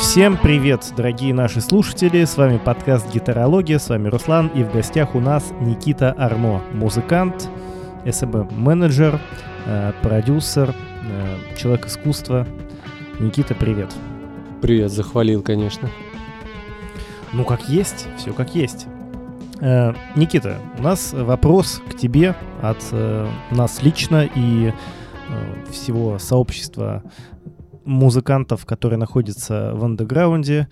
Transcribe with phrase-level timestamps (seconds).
[0.00, 5.14] Всем привет, дорогие наши слушатели, с вами подкаст «Гитарология», с вами Руслан, и в гостях
[5.14, 7.50] у нас Никита Арно, музыкант,
[8.10, 9.20] СМ-менеджер,
[9.66, 10.74] э, продюсер,
[11.04, 12.46] э, человек искусства.
[13.20, 13.94] Никита, привет.
[14.62, 15.90] Привет, захвалил, конечно.
[17.34, 18.86] Ну, как есть, все как есть.
[19.60, 22.82] Э, Никита, у нас вопрос к тебе от
[23.50, 24.72] нас лично и
[25.70, 27.04] всего сообщества
[27.84, 30.68] музыкантов, которые находятся в андеграунде,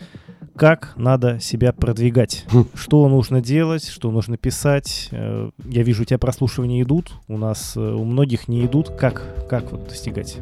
[0.57, 2.67] как надо себя продвигать, хм.
[2.75, 5.09] что нужно делать, что нужно писать.
[5.13, 8.91] Э, я вижу, у тебя прослушивания идут, у нас э, у многих не идут.
[8.91, 10.37] Как, как вот достигать?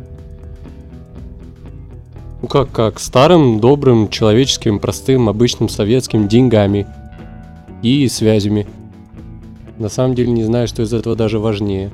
[2.42, 2.98] Ну как, как?
[2.98, 6.86] Старым, добрым, человеческим, простым, обычным, советским деньгами
[7.82, 8.66] и связями.
[9.78, 11.90] На самом деле не знаю, что из этого даже важнее.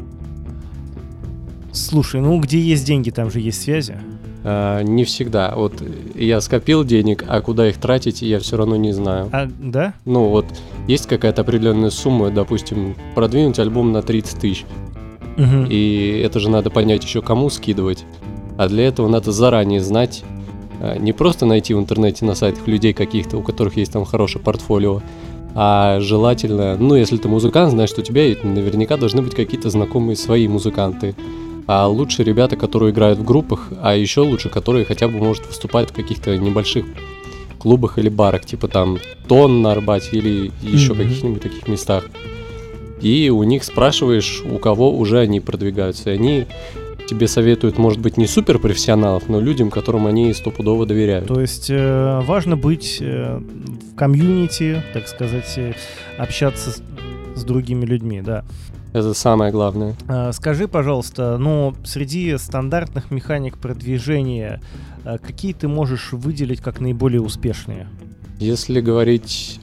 [1.73, 3.99] Слушай, ну где есть деньги, там же есть связи.
[4.45, 5.53] А, не всегда.
[5.55, 5.83] Вот
[6.15, 9.29] я скопил денег, а куда их тратить, я все равно не знаю.
[9.33, 9.95] А, да?
[10.05, 10.47] Ну вот
[10.89, 14.65] есть какая-то определенная сумма, допустим, продвинуть альбом на 30 тысяч.
[15.37, 15.67] Угу.
[15.71, 18.05] И это же надо понять еще кому скидывать.
[18.59, 20.25] А для этого надо заранее знать,
[20.81, 24.43] а, не просто найти в интернете на сайтах людей каких-то, у которых есть там хорошее
[24.45, 25.01] портфолио,
[25.55, 30.49] а желательно, ну, если ты музыкант, что у тебя наверняка должны быть какие-то знакомые свои
[30.49, 31.15] музыканты
[31.67, 35.91] а лучше ребята, которые играют в группах, а еще лучше, которые хотя бы, может, выступать
[35.91, 36.85] в каких-то небольших
[37.59, 40.97] клубах или барах, типа там Тон на Арбате или еще mm-hmm.
[40.97, 42.05] каких-нибудь таких местах.
[43.01, 46.11] И у них спрашиваешь, у кого уже они продвигаются.
[46.11, 46.47] И они
[47.09, 51.27] тебе советуют, может быть, не супер профессионалов, но людям, которым они стопудово доверяют.
[51.27, 55.75] То есть э, важно быть э, в комьюнити, так сказать, э,
[56.17, 56.83] общаться с,
[57.35, 58.45] с другими людьми, да.
[58.93, 59.95] Это самое главное.
[60.07, 64.61] А, скажи, пожалуйста, ну, среди стандартных механик продвижения,
[65.05, 67.89] а, какие ты можешь выделить как наиболее успешные?
[68.39, 69.61] Если говорить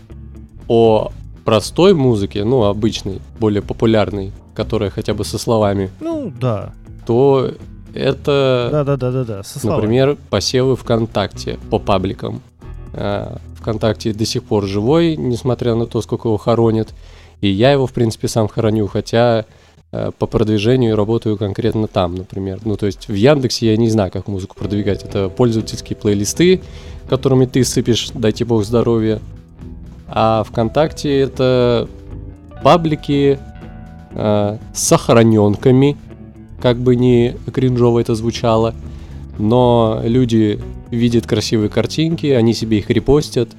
[0.67, 1.11] о
[1.45, 5.91] простой музыке, ну, обычной, более популярной, которая хотя бы со словами.
[5.99, 6.73] Ну, да.
[7.05, 7.51] То
[7.93, 9.81] это, да, да, да, да, да, со словами.
[9.81, 12.41] например, посевы ВКонтакте по пабликам.
[12.93, 16.93] А, ВКонтакте до сих пор живой, несмотря на то, сколько его хоронят.
[17.41, 19.45] И я его, в принципе, сам хороню, хотя
[19.91, 22.59] э, по продвижению работаю конкретно там, например.
[22.65, 25.03] Ну, то есть в Яндексе я не знаю, как музыку продвигать.
[25.03, 26.61] Это пользовательские плейлисты,
[27.09, 29.19] которыми ты сыпешь, дайте бог здоровья.
[30.07, 31.87] А ВКонтакте это
[32.63, 33.39] паблики
[34.11, 35.97] э, с сохраненками,
[36.61, 38.75] как бы не кринжово это звучало.
[39.37, 40.59] Но люди
[40.91, 43.49] видят красивые картинки, они себе их репостят,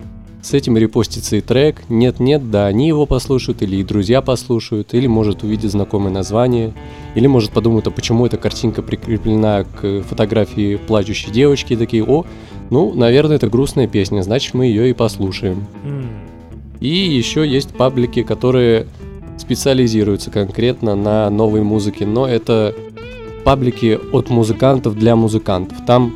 [0.42, 1.82] с этим репостится и трек.
[1.88, 6.72] Нет-нет, да, они его послушают, или и друзья послушают, или может увидеть знакомое название,
[7.14, 12.24] или может подумать, а почему эта картинка прикреплена к фотографии плачущей девочки, и такие, о,
[12.70, 15.66] ну, наверное, это грустная песня, значит, мы ее и послушаем.
[16.80, 18.86] И еще есть паблики, которые
[19.36, 22.74] специализируются конкретно на новой музыке, но это
[23.44, 25.84] паблики от музыкантов для музыкантов.
[25.86, 26.14] Там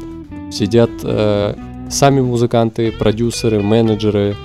[0.53, 1.55] сидят э,
[1.91, 4.37] сами музыканты, продюсеры, менеджеры,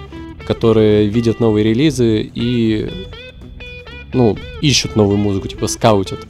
[0.48, 2.90] которые видят новые релизы и
[4.14, 6.28] ну, ищут новую музыку, типа скаутят.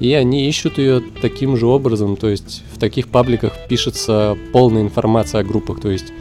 [0.00, 5.40] И они ищут ее таким же образом, то есть в таких пабликах пишется полная информация
[5.40, 6.12] о группах, то есть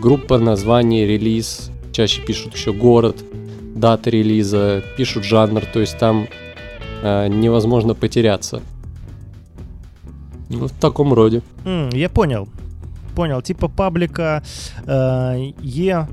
[0.00, 3.22] группа, название, релиз, чаще пишут еще город,
[3.74, 6.28] дата релиза, пишут жанр, то есть там
[7.02, 8.62] э, невозможно потеряться.
[10.48, 11.42] Вот в таком роде.
[11.64, 12.48] Mm, я понял
[13.16, 14.44] понял, типа паблика
[14.84, 16.06] э, E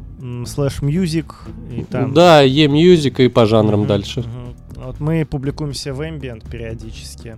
[0.48, 1.26] слэш Music.
[1.72, 2.14] И там...
[2.14, 4.22] Да, E Music и по жанрам угу, дальше.
[4.22, 4.86] Угу.
[4.86, 7.38] Вот мы публикуемся в Ambient периодически.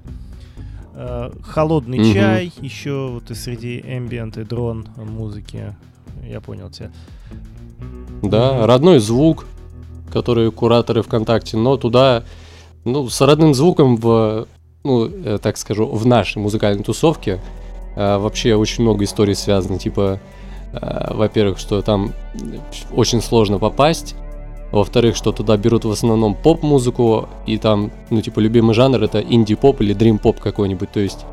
[0.94, 2.14] Э, холодный угу.
[2.14, 5.76] чай, еще вот и среди Ambient и дрон музыки.
[6.24, 6.92] Я понял тебя.
[8.22, 9.46] Да, родной звук,
[10.14, 12.24] который кураторы ВКонтакте, но туда,
[12.84, 14.48] ну, с родным звуком в,
[14.84, 17.42] ну, э, так скажу, в нашей музыкальной тусовке
[17.96, 20.20] а, вообще очень много историй связано, типа,
[20.74, 22.14] а, во-первых, что там
[22.94, 24.16] очень сложно попасть,
[24.72, 29.82] во-вторых, что туда берут в основном поп-музыку, и там, ну, типа, любимый жанр это инди-поп
[29.82, 31.26] или дрим-поп какой-нибудь, то есть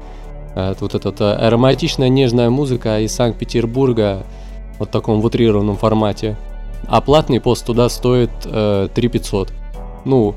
[0.54, 4.24] а, вот эта ароматичная нежная музыка из Санкт-Петербурга
[4.78, 6.36] вот в таком в формате.
[6.88, 9.52] А платный пост туда стоит э, 3500.
[10.04, 10.34] Ну,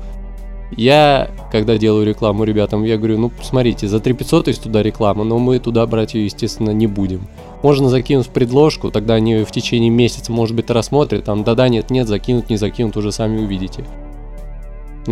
[0.70, 5.38] я, когда делаю рекламу ребятам, я говорю, ну, смотрите, за 3500 есть туда реклама, но
[5.38, 7.28] мы туда брать ее, естественно, не будем.
[7.62, 12.50] Можно закинуть предложку, тогда они в течение месяца, может быть, рассмотрят, там, да-да, нет-нет, закинут,
[12.50, 13.84] не закинут, уже сами увидите.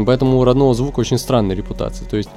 [0.06, 2.08] Поэтому у родного звука очень странная репутация.
[2.08, 2.30] То есть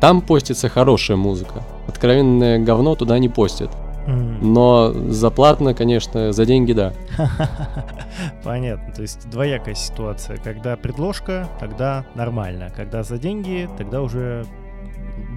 [0.00, 1.62] там постится хорошая музыка.
[1.86, 3.70] Откровенное говно туда не постят.
[4.06, 6.92] Но заплатно, конечно, за деньги, да.
[8.44, 8.92] Понятно.
[8.92, 10.38] То есть двоякая ситуация.
[10.38, 12.70] Когда предложка, тогда нормально.
[12.74, 14.44] Когда за деньги, тогда уже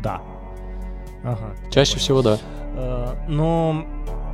[0.04, 0.22] да.
[1.24, 1.56] Ага.
[1.72, 2.38] Чаще всего да.
[2.76, 3.86] Э, но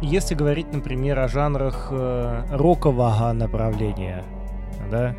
[0.01, 4.23] если говорить, например, о жанрах э, рокового направления,
[4.89, 5.15] да,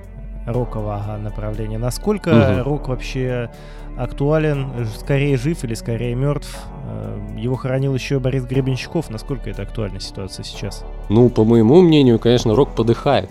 [0.47, 2.63] рокового направления, насколько угу.
[2.65, 3.51] рок вообще
[3.97, 6.59] актуален, скорее жив или скорее мертв?
[6.85, 9.11] Э, его хоронил еще Борис Гребенщиков.
[9.11, 10.85] Насколько это актуальная ситуация сейчас?
[11.09, 13.31] Ну, по моему мнению, конечно, рок подыхает.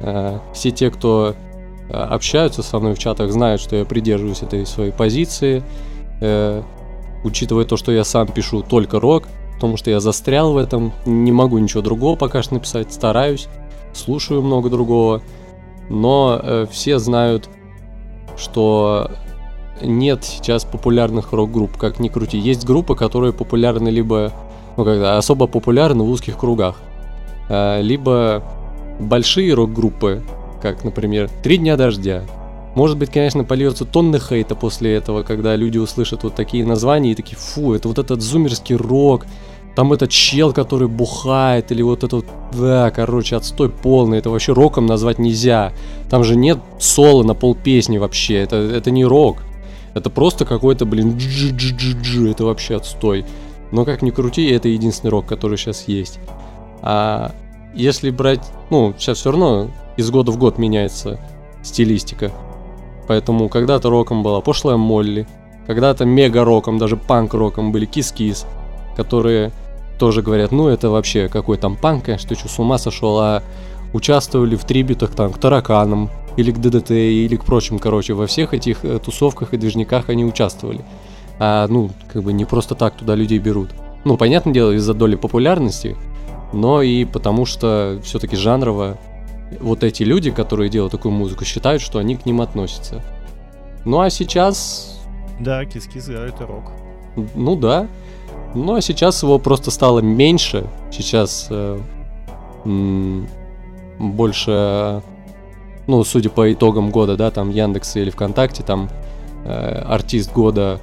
[0.00, 1.34] Э, все те, кто
[1.88, 5.62] э, общаются со мной в чатах, знают, что я придерживаюсь этой своей позиции.
[7.24, 9.24] Учитывая то, что я сам пишу только рок,
[9.54, 13.48] потому что я застрял в этом, не могу ничего другого пока что написать, стараюсь,
[13.92, 15.20] слушаю много другого.
[15.90, 17.50] Но все знают,
[18.38, 19.10] что
[19.82, 22.38] нет сейчас популярных рок-групп, как ни крути.
[22.38, 24.32] Есть группы, которые популярны либо,
[24.76, 26.76] ну когда особо популярны в узких кругах,
[27.48, 28.42] а, либо
[28.98, 30.22] большие рок-группы,
[30.60, 32.24] как, например, «Три дня дождя».
[32.74, 37.14] Может быть, конечно, польется тонны хейта после этого, когда люди услышат вот такие названия и
[37.14, 39.24] такие, фу, это вот этот зумерский рок,
[39.74, 44.86] там этот чел, который бухает, или вот этот, да, короче, отстой полный, это вообще роком
[44.86, 45.72] назвать нельзя.
[46.10, 49.38] Там же нет соло на пол песни вообще, это, это не рок.
[49.96, 53.24] Это просто какой-то, блин, дж дж дж дж это вообще отстой.
[53.72, 56.20] Но как ни крути, это единственный рок, который сейчас есть.
[56.82, 57.32] А
[57.74, 61.18] если брать, ну, сейчас все равно из года в год меняется
[61.62, 62.30] стилистика.
[63.08, 65.26] Поэтому когда-то роком была пошлая Молли,
[65.66, 68.44] когда-то мега-роком, даже панк-роком были Кис-Кис,
[68.96, 69.50] которые
[69.98, 73.42] тоже говорят, ну это вообще какой там панк, конечно, ты что, с ума сошел, а
[73.94, 78.54] участвовали в трибютах там к тараканам, или к ДДТ, или к прочим, короче, во всех
[78.54, 80.84] этих э, тусовках и движниках они участвовали.
[81.38, 83.70] А, ну, как бы не просто так туда людей берут.
[84.04, 85.96] Ну, понятное дело, из-за доли популярности,
[86.52, 88.98] но и потому что все-таки жанрово
[89.60, 93.02] вот эти люди, которые делают такую музыку, считают, что они к ним относятся.
[93.84, 95.00] Ну а сейчас...
[95.40, 96.72] Да, кис-кис, да, это рок.
[97.34, 97.86] Ну да.
[98.54, 100.66] Ну а сейчас его просто стало меньше.
[100.90, 101.78] Сейчас э,
[102.64, 103.28] м-
[103.98, 105.02] больше
[105.86, 108.88] ну, судя по итогам года, да, там Яндекс или ВКонтакте, там
[109.44, 110.80] э, артист года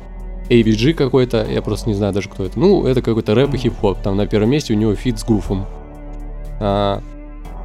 [0.50, 2.60] AVG какой-то, я просто не знаю даже кто это.
[2.60, 5.66] Ну, это какой-то рэп и хип-хоп, там на первом месте у него фит с Гуфом.
[6.60, 7.02] А,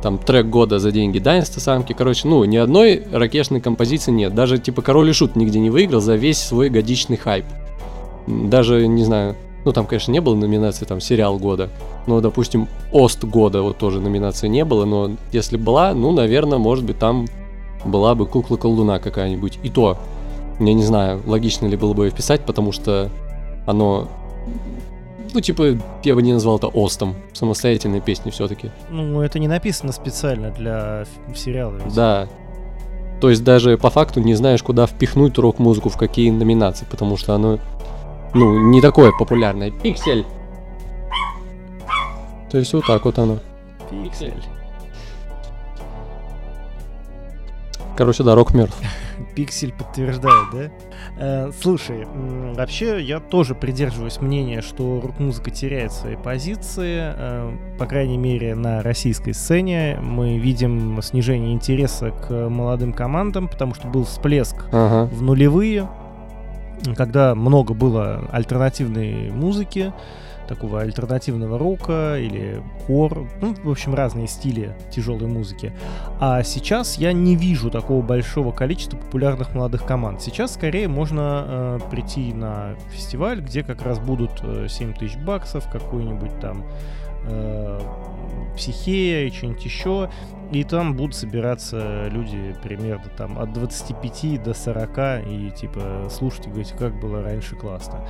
[0.02, 4.34] там трек года За деньги да Инстасамки, короче, ну, ни одной рокешной композиции нет.
[4.34, 7.44] Даже типа Король и Шут нигде не выиграл за весь свой годичный хайп.
[8.26, 9.36] Даже, не знаю,
[9.68, 11.68] ну, там, конечно, не было номинации, там, сериал года.
[12.06, 14.86] Но, допустим, Ост года вот тоже номинации не было.
[14.86, 17.26] Но если была, ну, наверное, может быть, там
[17.84, 19.58] была бы кукла-колдуна какая-нибудь.
[19.62, 19.98] И то,
[20.58, 23.10] я не знаю, логично ли было бы ее вписать, потому что
[23.66, 24.08] оно
[25.34, 27.14] ну, типа, я бы не назвал это Остом.
[27.34, 28.70] Самостоятельной песни все-таки.
[28.88, 31.04] Ну, это не написано специально для
[31.34, 31.76] сериала.
[31.84, 31.94] Ведь.
[31.94, 32.26] Да.
[33.20, 37.34] То есть даже по факту не знаешь, куда впихнуть рок-музыку, в какие номинации, потому что
[37.34, 37.58] оно
[38.34, 39.70] ну, не такое популярное.
[39.70, 40.24] Пиксель.
[42.50, 43.38] То есть вот так вот оно.
[43.90, 44.42] Пиксель.
[47.96, 48.80] Короче, да, рок мертв.
[49.34, 50.70] Пиксель подтверждает, да?
[51.18, 52.06] Э, слушай,
[52.54, 58.82] вообще я тоже придерживаюсь мнения, что рок-музыка теряет свои позиции, э, по крайней мере на
[58.82, 59.98] российской сцене.
[60.00, 65.12] Мы видим снижение интереса к молодым командам, потому что был всплеск ага.
[65.12, 65.88] в нулевые,
[66.96, 69.92] когда много было альтернативной музыки,
[70.48, 75.72] такого альтернативного рока или хор, ну, в общем, разные стили тяжелой музыки.
[76.18, 80.22] А сейчас я не вижу такого большого количества популярных молодых команд.
[80.22, 85.70] Сейчас скорее можно э, прийти на фестиваль, где как раз будут э, 7 тысяч баксов,
[85.70, 86.64] какой-нибудь там
[87.26, 87.80] э,
[88.56, 90.10] психея и что-нибудь еще.
[90.52, 96.48] И там будут собираться люди примерно там от 25 до 40 и типа слушать и
[96.48, 98.00] говорить, как было раньше классно.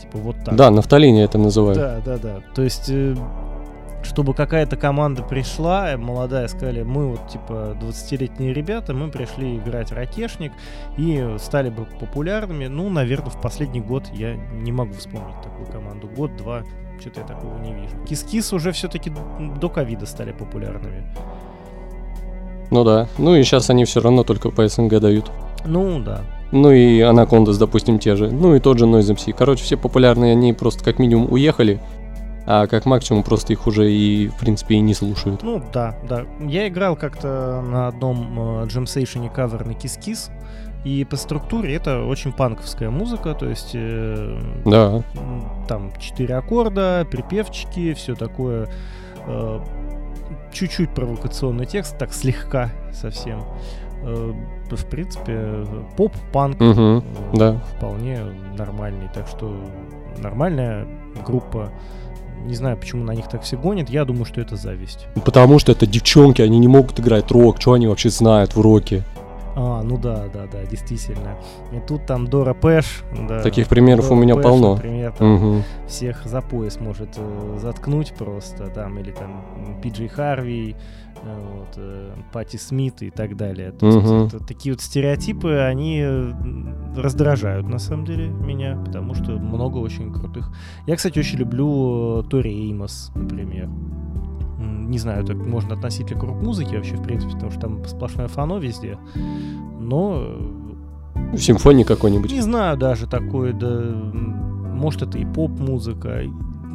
[0.00, 0.56] Типа вот так.
[0.56, 1.78] Да, нафталине это называют.
[1.78, 2.40] Да, да, да.
[2.54, 3.14] То есть э,
[4.04, 10.52] чтобы какая-то команда пришла, молодая, сказали, мы вот, типа, 20-летние ребята, мы пришли играть ракешник
[10.96, 12.66] и стали бы популярными.
[12.66, 16.08] Ну, наверное, в последний год я не могу вспомнить такую команду.
[16.08, 16.62] Год-два,
[17.00, 17.96] что-то я такого не вижу.
[18.06, 19.12] Кис-кис уже все-таки
[19.60, 21.04] до ковида стали популярными.
[22.70, 23.06] Ну да.
[23.18, 25.30] Ну и сейчас они все равно только по СНГ дают.
[25.64, 26.22] Ну да.
[26.52, 28.30] Ну и Анакондас, допустим, те же.
[28.30, 29.34] Ну и тот же Noise MC.
[29.36, 31.80] Короче, все популярные, они просто как минимум уехали,
[32.46, 35.42] а как максимум просто их уже и, в принципе, и не слушают.
[35.42, 36.24] Ну да, да.
[36.40, 40.30] Я играл как-то на одном э, джемсейшене кавер на Кис-Кис.
[40.84, 45.02] И по структуре это очень панковская музыка, то есть э, Да.
[45.66, 48.68] там четыре аккорда, припевчики, все такое.
[49.26, 49.60] э,
[50.54, 53.42] чуть-чуть провокационный текст, так слегка совсем.
[54.02, 54.32] Э,
[54.70, 55.64] в принципе,
[55.96, 57.00] поп-панк э,
[57.34, 57.60] Да.
[57.76, 58.20] вполне
[58.56, 59.08] нормальный.
[59.12, 59.54] Так что
[60.18, 60.86] нормальная
[61.26, 61.70] группа.
[62.44, 63.88] Не знаю, почему на них так все гонят.
[63.88, 65.06] Я думаю, что это зависть.
[65.24, 67.60] Потому что это девчонки, они не могут играть рок.
[67.60, 69.02] Что они вообще знают в роке?
[69.56, 71.36] А, ну да, да, да, действительно.
[71.72, 73.04] И тут там Дора Пэш.
[73.28, 74.74] Да, Таких примеров у Дора меня Пэш, полно.
[74.74, 75.62] Например, там Мгм.
[75.86, 80.74] всех за пояс может э, заткнуть просто, там, или там м, Пиджей Харви,
[81.22, 83.70] э, вот, э, Пати Смит и так далее.
[83.70, 86.32] То есть это такие вот стереотипы, они э,
[86.96, 90.50] раздражают, на самом деле, меня, потому что много очень крутых.
[90.88, 93.68] Я, кстати, очень люблю э, Тори Эймос, например.
[94.58, 98.28] Не знаю, так можно относить ли к рок-музыке вообще, в принципе, потому что там сплошное
[98.28, 98.98] фано везде.
[99.80, 102.30] Но э, Симфоний какой-нибудь.
[102.32, 103.82] не знаю даже такое, да,
[104.74, 106.22] может это и поп-музыка.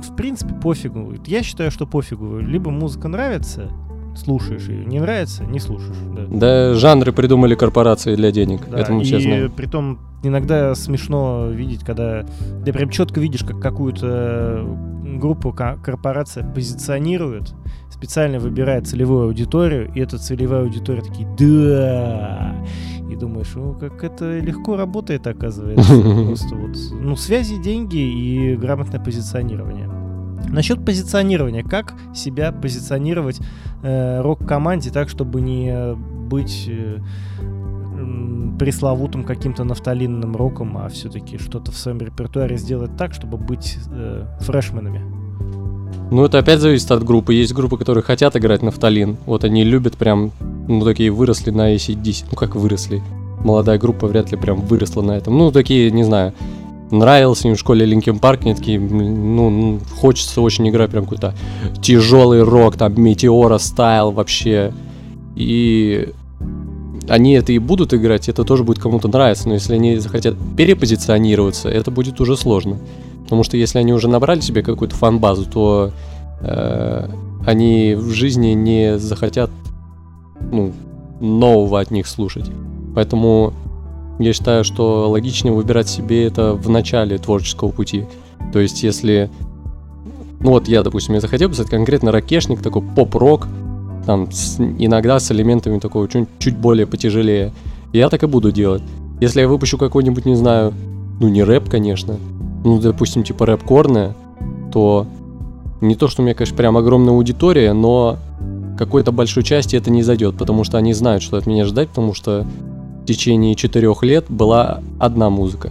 [0.03, 1.13] В принципе, пофигу.
[1.25, 2.39] Я считаю, что пофигу.
[2.39, 3.69] Либо музыка нравится,
[4.15, 5.98] слушаешь ее, не нравится, не слушаешь.
[6.15, 6.21] Да.
[6.29, 8.62] Да, жанры придумали корпорации для денег.
[8.69, 9.51] Да, Это мы и все знаем.
[9.51, 12.25] притом иногда смешно видеть, когда
[12.65, 14.65] ты прям четко видишь, как какую-то
[15.19, 17.53] группу ко- корпорация позиционирует,
[17.89, 22.55] специально выбирает целевую аудиторию, и эта целевая аудитория такие «Да!»
[23.09, 26.01] И думаешь, ну как это легко работает, оказывается.
[26.25, 29.89] Просто вот, ну, связи, деньги и грамотное позиционирование.
[30.47, 33.39] Насчет позиционирования, как себя позиционировать
[33.83, 36.99] э, рок-команде так, чтобы не быть э,
[38.60, 44.25] пресловутым каким-то нафталинным роком, а все-таки что-то в своем репертуаре сделать так, чтобы быть э,
[44.42, 45.01] фрешменами.
[46.12, 47.34] Ну, это опять зависит от группы.
[47.34, 49.18] Есть группы, которые хотят играть нафталин.
[49.25, 50.32] Вот они любят прям,
[50.68, 52.25] ну, такие выросли на ACDC.
[52.32, 53.01] Ну, как выросли?
[53.44, 55.38] Молодая группа вряд ли прям выросла на этом.
[55.38, 56.34] Ну, такие, не знаю,
[56.92, 61.36] нравился им в школе Linkin Park, они такие, ну, хочется очень играть прям какой-то
[61.82, 64.74] тяжелый рок, там, Meteora style вообще.
[65.36, 66.10] И
[67.10, 71.68] они это и будут играть, это тоже будет кому-то нравиться, но если они захотят перепозиционироваться,
[71.70, 72.78] это будет уже сложно.
[73.24, 75.92] Потому что если они уже набрали себе какую-то фан-базу, то
[76.42, 77.10] э,
[77.46, 79.50] они в жизни не захотят
[80.51, 80.74] ну,
[81.20, 82.46] нового от них слушать.
[82.96, 83.54] Поэтому
[84.20, 88.06] я считаю, что логичнее выбирать себе это в начале творческого пути.
[88.54, 89.30] То есть, если...
[90.42, 93.48] Ну вот я, допустим, я захотел писать конкретно ракешник, такой поп-рок,
[94.06, 97.51] там с- иногда с элементами такого чуть, чуть более потяжелее.
[97.94, 98.84] Я так и буду делать.
[99.22, 100.74] Если я выпущу какой-нибудь, не знаю,
[101.20, 102.15] ну не рэп, конечно,
[102.63, 104.15] ну, допустим, типа рэп-корная,
[104.72, 105.06] то
[105.82, 108.18] не то, что у меня, конечно, прям огромная аудитория, но
[108.77, 112.13] какой-то большой части это не зайдет, потому что они знают, что от меня ждать, потому
[112.13, 112.46] что
[113.03, 115.70] в течение четырех лет была одна музыка.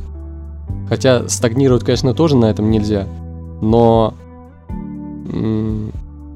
[0.88, 3.06] Хотя стагнировать, конечно, тоже на этом нельзя,
[3.60, 4.14] но,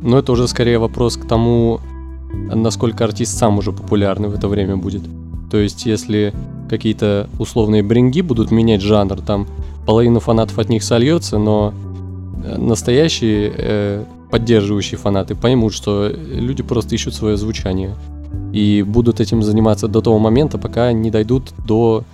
[0.02, 1.80] но это уже скорее вопрос к тому,
[2.32, 5.02] насколько артист сам уже популярный в это время будет.
[5.50, 6.32] То есть, если
[6.68, 9.46] какие-то условные бринги будут менять жанр, там
[9.86, 11.74] половина фанатов от них сольется, но
[12.44, 17.94] э, настоящие э, поддерживающие фанаты поймут, что люди просто ищут свое звучание
[18.52, 22.04] и будут этим заниматься до того момента, пока не дойдут до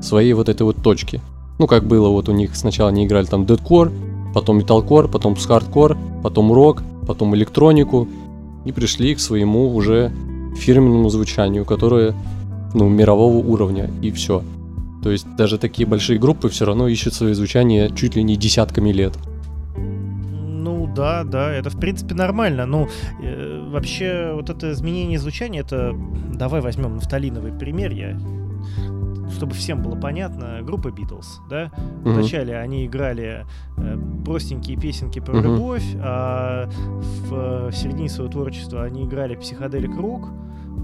[0.00, 1.20] своей вот этой вот точки.
[1.58, 3.92] Ну, как было вот у них сначала они играли там дедкор,
[4.34, 8.08] потом металкор, потом хардкор, потом рок, потом электронику
[8.64, 10.12] и пришли к своему уже
[10.56, 12.14] фирменному звучанию, которое
[12.74, 14.42] ну, мирового уровня, и все.
[15.02, 18.90] То есть даже такие большие группы все равно ищут свое звучание чуть ли не десятками
[18.90, 19.16] лет.
[19.76, 22.66] Ну да, да, это в принципе нормально.
[22.66, 22.88] Ну,
[23.22, 25.94] э, вообще, вот это изменение звучания, это...
[26.34, 28.18] Давай возьмем нафталиновый пример, я...
[29.36, 31.70] Чтобы всем было понятно, группа Битлз, да?
[32.02, 32.14] Мгм.
[32.14, 33.44] Вначале они играли
[33.76, 35.42] э, простенькие песенки про Мгм.
[35.44, 36.70] любовь, а
[37.28, 40.28] в, в середине своего творчества они играли психоделик рок,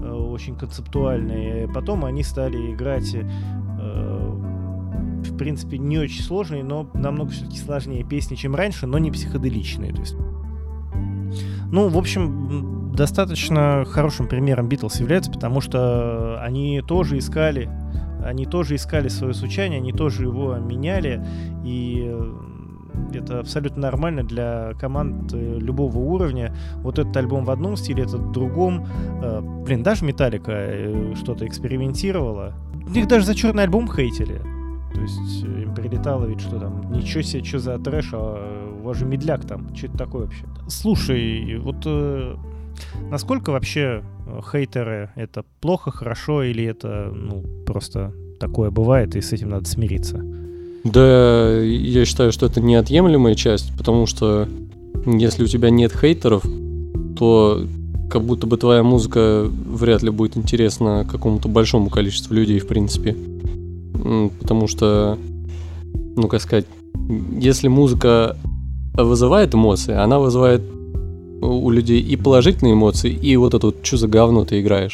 [0.03, 1.67] э, очень концептуальные.
[1.67, 4.39] Потом они стали играть, э,
[5.23, 9.93] в принципе, не очень сложные, но намного все-таки сложнее песни, чем раньше, но не психоделичные.
[9.93, 10.15] То есть
[11.71, 17.67] ну, в общем, достаточно хорошим примером Битлз является, потому что они тоже искали,
[18.25, 21.23] они тоже искали свое звучание, они тоже его меняли,
[21.63, 22.33] и э,
[23.13, 26.55] это абсолютно нормально для команд э, любого уровня.
[26.77, 28.85] Вот этот альбом в одном стиле, этот в другом.
[29.21, 32.53] Э, Блин, даже Металлика что-то экспериментировала.
[32.93, 34.41] Их даже за черный альбом хейтили.
[34.93, 38.97] То есть им прилетало ведь что там, ничего себе, что за трэш, а у вас
[38.97, 40.45] же медляк там, что это такое вообще?
[40.67, 42.35] Слушай, вот э,
[43.09, 44.03] насколько вообще
[44.51, 50.21] хейтеры это плохо, хорошо или это, ну, просто такое бывает, и с этим надо смириться.
[50.83, 54.47] Да, я считаю, что это неотъемлемая часть, потому что
[55.05, 56.43] если у тебя нет хейтеров,
[57.17, 57.61] то
[58.09, 63.15] как будто бы твоя музыка вряд ли будет интересна какому-то большому количеству людей, в принципе.
[64.39, 65.17] Потому что,
[66.15, 66.65] ну как сказать,
[67.39, 68.37] если музыка
[68.93, 70.61] вызывает эмоции, она вызывает
[71.43, 74.93] у людей и положительные эмоции, и вот это вот, что за говно ты играешь.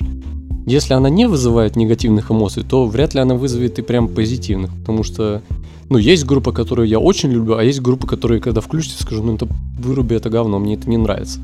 [0.65, 5.03] Если она не вызывает негативных эмоций, то вряд ли она вызовет и прям позитивных, потому
[5.03, 5.41] что,
[5.89, 9.35] ну, есть группа, которую я очень люблю, а есть группа, которые, когда включите, скажу, ну,
[9.35, 9.47] это
[9.79, 11.39] выруби это говно, мне это не нравится.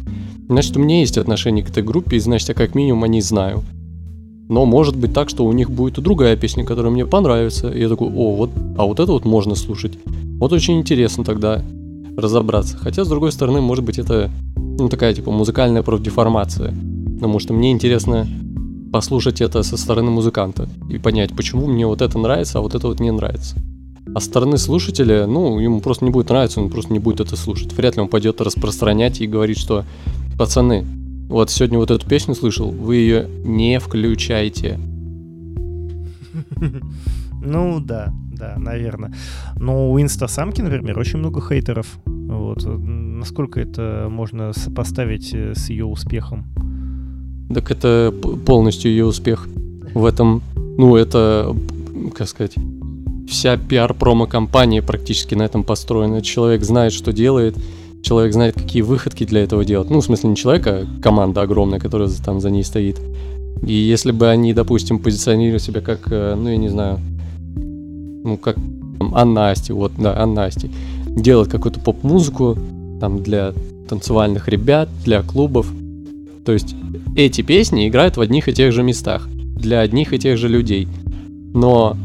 [0.48, 3.22] Значит, у меня есть отношение к этой группе, и значит, я как минимум о ней
[3.22, 3.64] знаю.
[4.48, 7.72] Но может быть так, что у них будет и другая песня, которая мне понравится.
[7.72, 9.94] И я такой, о, вот, а вот это вот можно слушать.
[10.40, 11.64] Вот очень интересно тогда
[12.18, 12.78] разобраться.
[12.78, 16.74] Хотя, с другой стороны, может быть, это ну, такая, типа, музыкальная профдеформация.
[17.16, 18.28] Потому что мне интересно
[18.92, 22.88] послушать это со стороны музыканта и понять, почему мне вот это нравится, а вот это
[22.88, 23.58] вот не нравится.
[24.14, 27.36] А со стороны слушателя, ну, ему просто не будет нравиться, он просто не будет это
[27.36, 27.74] слушать.
[27.74, 29.84] Вряд ли он пойдет распространять и говорить, что
[30.38, 30.86] пацаны,
[31.28, 34.80] вот сегодня вот эту песню слышал, вы ее не включайте.
[37.48, 39.14] Ну да, да, наверное.
[39.58, 41.88] Но у Инстасамки, например, очень много хейтеров.
[42.06, 42.66] Вот.
[42.66, 46.46] Насколько это можно сопоставить э, с ее успехом?
[47.54, 48.14] Так это
[48.46, 49.48] полностью ее успех.
[49.94, 51.56] В этом, ну, это,
[52.16, 52.56] как сказать,
[53.28, 56.22] вся пиар-промо-компания практически на этом построена.
[56.22, 57.56] Человек знает, что делает,
[58.02, 59.90] человек знает, какие выходки для этого делать.
[59.90, 63.00] Ну, в смысле, не человек, а команда огромная, которая там за ней стоит.
[63.66, 67.00] И если бы они, допустим, позиционировали себя как, э, ну, я не знаю,
[68.26, 68.56] ну, как
[68.98, 70.70] там, Аннасти, вот, да, Аннасти,
[71.08, 72.58] делать какую-то поп-музыку,
[73.00, 73.54] там, для
[73.88, 75.68] танцевальных ребят, для клубов.
[76.46, 76.76] То есть
[77.16, 80.88] эти песни играют в одних и тех же местах, для одних и тех же людей.
[81.54, 81.96] Но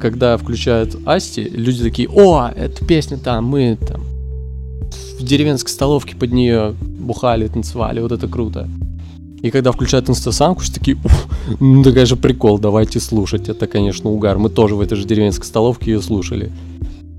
[0.00, 4.02] когда включают Асти, люди такие, о, эта песня там, мы там
[5.18, 8.68] в деревенской столовке под нее бухали, танцевали, вот это круто.
[9.42, 10.98] И когда включают инстасамку, все такие,
[11.60, 13.48] ну такая же прикол, давайте слушать.
[13.48, 14.38] Это, конечно, угар.
[14.38, 16.52] Мы тоже в этой же деревенской столовке ее слушали.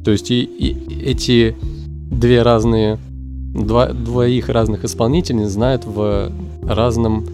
[0.04, 1.56] То есть и, и эти
[2.12, 3.00] две разные,
[3.54, 6.32] два, двоих разных исполнителей знают в
[6.64, 7.26] разном,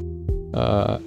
[0.53, 0.99] э,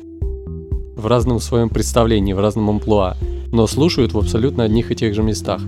[0.97, 3.17] в разном своем представлении, в разном амплуа,
[3.53, 5.63] но слушают в абсолютно одних и тех же местах.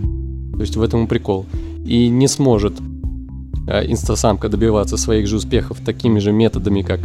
[0.55, 1.47] То есть в этом и прикол.
[1.85, 2.75] И не сможет
[3.67, 7.01] э, инстасамка добиваться своих же успехов такими же методами, как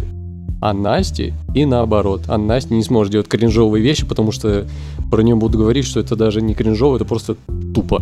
[0.61, 2.23] а Насти и наоборот.
[2.27, 4.65] А Настя не сможет делать кринжовые вещи, потому что
[5.11, 7.35] про нее будут говорить, что это даже не кринжово, это просто
[7.73, 8.01] тупо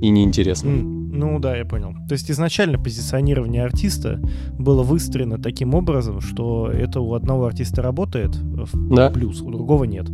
[0.00, 0.68] и неинтересно.
[0.68, 1.94] Mm, ну да, я понял.
[2.08, 4.20] То есть изначально позиционирование артиста
[4.58, 9.10] было выстроено таким образом, что это у одного артиста работает в да.
[9.10, 10.06] плюс, у другого нет.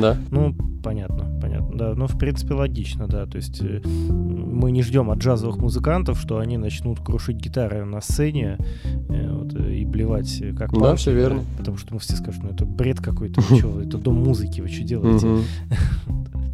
[0.00, 0.16] Да.
[0.30, 1.94] Ну, понятно, понятно, да.
[1.94, 3.26] Ну, в принципе, логично, да.
[3.26, 8.00] То есть э, мы не ждем от джазовых музыкантов, что они начнут крушить гитары на
[8.00, 8.58] сцене
[9.08, 11.42] э, вот, э, и блевать как Да, все верно.
[11.56, 14.82] Потому что мы все скажут, ну это бред какой-то, что, это дом музыки, вы что
[14.84, 15.28] делаете?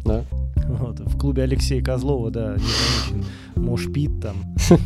[0.05, 0.23] Да.
[0.67, 4.35] Вот, в клубе Алексея Козлова, да, незамечен мошпит там.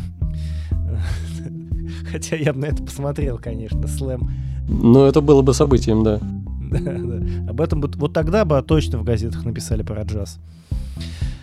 [2.10, 4.30] Хотя я бы на это посмотрел, конечно, слэм.
[4.68, 6.20] Ну, это было бы событием, да.
[6.80, 7.50] Да, да.
[7.50, 10.38] Об этом бы, вот тогда бы точно в газетах написали про джаз.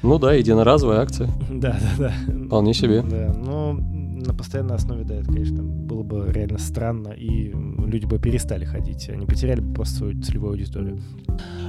[0.04, 1.30] Ну да, единоразовая акция.
[1.52, 2.46] Да, да, да.
[2.46, 3.02] Вполне себе.
[3.02, 7.54] Да, но на постоянной основе, да, это, конечно, было бы реально странно, и
[7.86, 11.00] люди бы перестали ходить, они потеряли бы просто свою целевую аудиторию.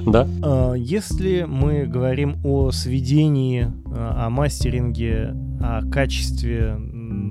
[0.05, 0.27] Да.
[0.41, 6.77] А, если мы говорим о сведении, а, о мастеринге, о качестве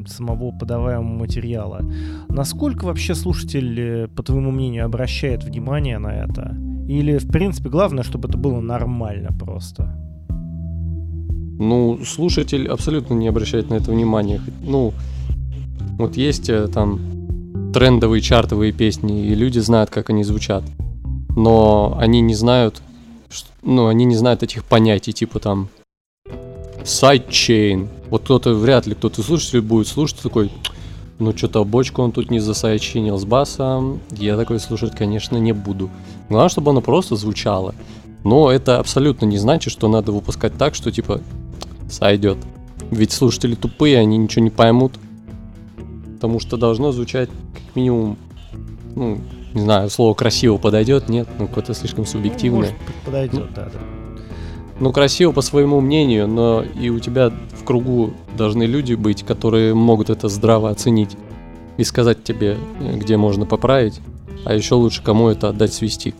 [0.07, 1.81] самого подаваемого материала.
[2.29, 6.57] Насколько вообще слушатель, э, по твоему мнению, обращает внимание на это?
[6.89, 9.95] Или, в принципе, главное, чтобы это было нормально просто?
[11.61, 14.41] Ну, слушатель абсолютно не обращает на это внимания.
[14.63, 14.93] Ну,
[15.99, 17.01] вот есть э, там
[17.73, 20.65] трендовые чартовые песни, и люди знают, как они звучат.
[21.37, 22.81] Но они не знают,
[23.63, 25.69] ну, они не знают этих понятий, типа там
[26.85, 30.51] sidechain, вот кто-то, вряд ли кто-то слушатель будет слушать такой,
[31.19, 35.91] ну что-то бочку он тут не засайдчейнил с басом, я такой слушать, конечно, не буду.
[36.29, 37.75] Главное, чтобы оно просто звучало.
[38.25, 41.21] Но это абсолютно не значит, что надо выпускать так, что типа
[41.89, 42.39] сойдет.
[42.91, 44.93] Ведь слушатели тупые, они ничего не поймут.
[46.15, 48.17] Потому что должно звучать как минимум,
[48.97, 49.21] ну,
[49.55, 52.71] не знаю, слово красиво подойдет, нет, ну какое-то слишком субъективное.
[52.71, 53.98] Может, подойдет, ну, да, да
[54.81, 59.75] ну, красиво по своему мнению, но и у тебя в кругу должны люди быть, которые
[59.75, 61.17] могут это здраво оценить
[61.77, 64.01] и сказать тебе, где можно поправить,
[64.45, 66.15] а еще лучше кому это отдать свести.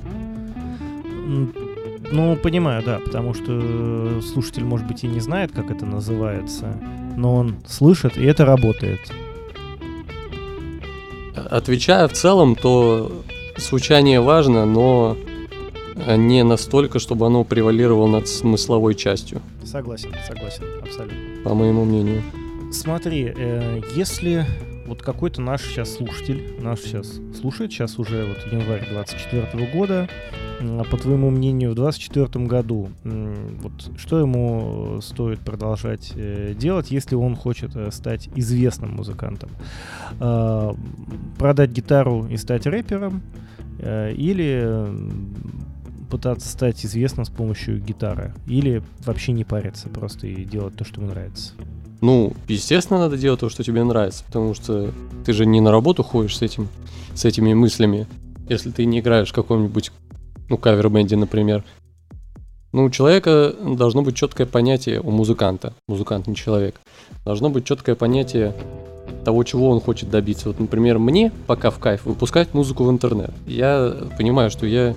[2.11, 6.75] Ну, понимаю, да, потому что слушатель, может быть, и не знает, как это называется,
[7.17, 9.01] но он слышит, и это работает.
[11.51, 13.13] Отвечая в целом, то
[13.57, 15.17] звучание важно, но
[16.17, 19.41] не настолько, чтобы оно превалировало над смысловой частью.
[19.65, 21.19] Согласен, согласен, абсолютно.
[21.45, 22.23] По моему мнению.
[22.73, 24.47] Смотри, э, если
[24.89, 30.09] вот какой-то наш сейчас слушатель, наш сейчас слушает, сейчас уже вот январь 24 года,
[30.91, 37.37] по твоему мнению, в 24 году, вот что ему стоит продолжать э, делать, если он
[37.37, 39.51] хочет э, стать известным музыкантом?
[40.21, 40.73] Э,
[41.39, 43.23] продать гитару и стать рэпером?
[43.81, 44.89] Или
[46.09, 48.35] пытаться стать известным с помощью гитары?
[48.47, 51.53] Или вообще не париться, просто и делать то, что ему нравится?
[52.01, 54.93] Ну, естественно, надо делать то, что тебе нравится, потому что
[55.25, 56.69] ты же не на работу ходишь с этим,
[57.15, 58.07] с этими мыслями.
[58.49, 59.91] Если ты не играешь в каком-нибудь,
[60.49, 61.65] ну, кавер-бенде, например.
[62.73, 66.81] Ну, у человека должно быть четкое понятие, у музыканта, музыкант не человек,
[67.25, 68.55] должно быть четкое понятие
[69.25, 70.49] того, чего он хочет добиться.
[70.49, 73.33] Вот, например, мне пока в кайф выпускать музыку в интернет.
[73.47, 74.95] Я понимаю, что я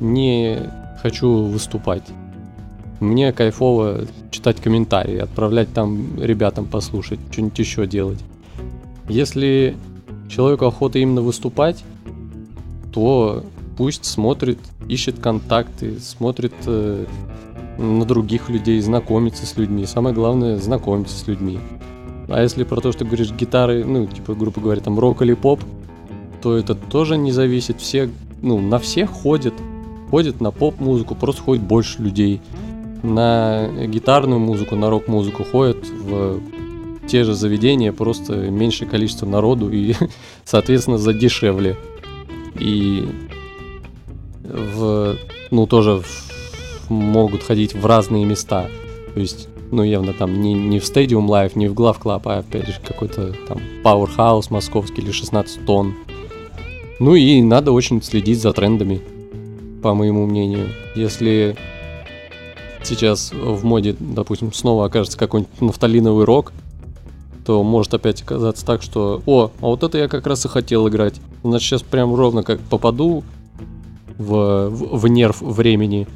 [0.00, 0.58] не
[1.02, 2.04] хочу выступать.
[3.00, 8.18] Мне кайфово читать комментарии, отправлять там ребятам послушать, что-нибудь еще делать.
[9.08, 9.76] Если
[10.28, 11.84] человеку охота именно выступать,
[12.92, 13.44] то
[13.76, 17.04] пусть смотрит, ищет контакты, смотрит э,
[17.78, 19.84] на других людей, знакомится с людьми.
[19.86, 21.58] Самое главное, знакомиться с людьми.
[22.28, 25.60] А если про то, что говоришь гитары, ну, типа, грубо говоря, там рок или поп,
[26.42, 27.80] то это тоже не зависит.
[27.80, 28.10] Все,
[28.42, 29.54] ну, на всех ходят.
[30.10, 32.40] Ходят на поп-музыку, просто ходит больше людей
[33.02, 36.40] на гитарную музыку, на рок-музыку ходят в
[37.06, 39.94] те же заведения, просто меньшее количество народу и,
[40.44, 41.76] соответственно, за дешевле.
[42.58, 43.06] И
[44.42, 45.16] в,
[45.50, 48.68] ну, тоже в, могут ходить в разные места.
[49.14, 52.38] То есть, ну, явно там не, не в Stadium Live, не в Glove Club, а
[52.38, 55.94] опять же какой-то там Powerhouse московский или 16 тонн.
[56.98, 59.02] Ну и надо очень следить за трендами,
[59.86, 60.70] по моему мнению.
[60.96, 61.56] Если
[62.82, 66.52] сейчас в моде, допустим, снова окажется какой-нибудь нафталиновый рок,
[67.44, 70.88] то может опять оказаться так, что «О, а вот это я как раз и хотел
[70.88, 71.20] играть».
[71.44, 73.22] Значит, сейчас прям ровно как попаду
[74.18, 76.08] в, в, в нерв времени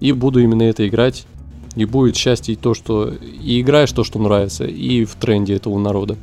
[0.00, 1.26] и буду именно это играть.
[1.74, 6.18] И будет счастье то, что и играешь то, что нравится, и в тренде этого народа.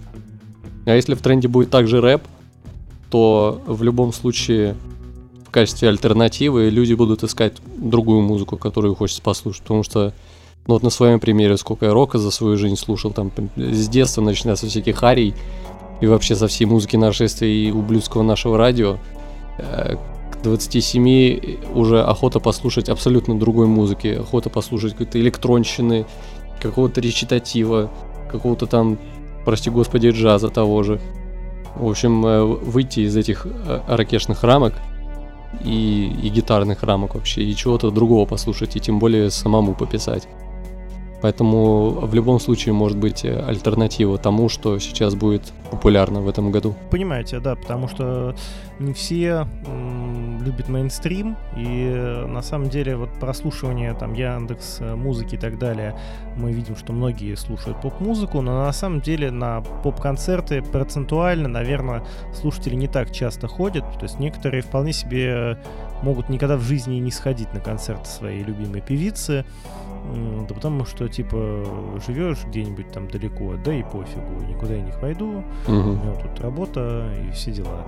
[0.85, 2.21] А если в тренде будет также рэп,
[3.09, 4.75] то в любом случае
[5.53, 10.13] качестве альтернативы люди будут искать другую музыку, которую хочется послушать, потому что
[10.65, 14.21] ну вот на своем примере, сколько я рока за свою жизнь слушал, там с детства,
[14.21, 15.33] начиная со всяких арий
[16.01, 18.97] и вообще со всей музыки нашествия и ублюдского нашего радио,
[19.57, 19.95] э,
[20.31, 26.05] к 27 уже охота послушать абсолютно другой музыки, охота послушать какой-то электронщины,
[26.61, 27.91] какого-то речитатива,
[28.31, 28.97] какого-то там,
[29.45, 30.99] прости господи, джаза того же.
[31.75, 34.73] В общем, э, выйти из этих э, ракешных рамок–
[35.61, 40.27] и, и гитарных рамок вообще, и чего-то другого послушать, и тем более самому пописать.
[41.23, 46.75] Поэтому в любом случае может быть альтернатива тому, что сейчас будет популярно в этом году.
[46.91, 48.35] Понимаете, да, потому что
[48.77, 55.35] не все м, любят мейнстрим, и на самом деле вот прослушивание там Яндекс, э, музыки
[55.35, 55.97] и так далее,
[56.35, 62.75] мы видим, что многие слушают поп-музыку, но на самом деле на поп-концерты процентуально, наверное, слушатели
[62.75, 65.57] не так часто ходят, то есть некоторые вполне себе
[66.01, 69.45] могут никогда в жизни не сходить на концерт своей любимой певицы,
[70.47, 71.65] да потому что, типа,
[72.05, 75.73] живешь где-нибудь там далеко, да и пофигу, никуда я не пойду, угу.
[75.73, 77.87] у меня тут работа и все дела.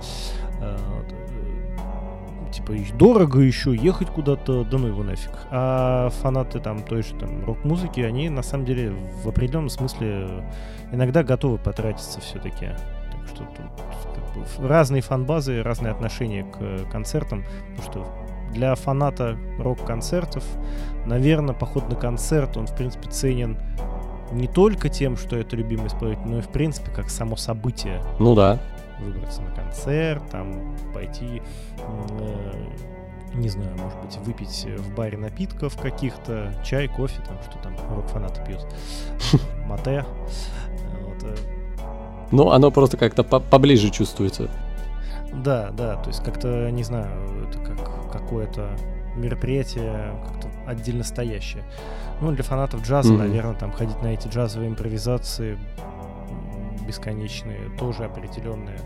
[0.60, 0.78] А,
[1.10, 5.32] э, типа, дорого еще ехать куда-то, да ну его нафиг.
[5.50, 10.44] А фанаты там той же там рок-музыки, они на самом деле в определенном смысле
[10.92, 12.70] иногда готовы потратиться все-таки.
[13.12, 17.44] Так что тут разные фан-базы, разные отношения к концертам,
[17.76, 20.44] потому что для фаната рок-концертов,
[21.06, 23.58] наверное, поход на концерт, он, в принципе, ценен
[24.32, 28.02] не только тем, что это любимый исполнитель, но и, в принципе, как само событие.
[28.18, 28.58] Ну да.
[28.98, 31.42] Выбраться на концерт, там, пойти,
[31.78, 32.66] э,
[33.34, 38.44] не знаю, может быть, выпить в баре напитков каких-то, чай, кофе, там, что там рок-фанаты
[38.44, 38.66] пьют,
[39.66, 40.04] мате.
[41.22, 41.34] Э.
[42.30, 44.48] Ну, оно просто как-то поближе чувствуется.
[45.32, 48.70] Да, да, то есть как-то, не знаю, это как какое-то
[49.16, 51.64] мероприятие как-то отдельно стоящее.
[52.20, 53.18] Ну, для фанатов джаза, mm-hmm.
[53.18, 55.58] наверное, там ходить на эти джазовые импровизации
[56.86, 58.78] бесконечные, тоже определенное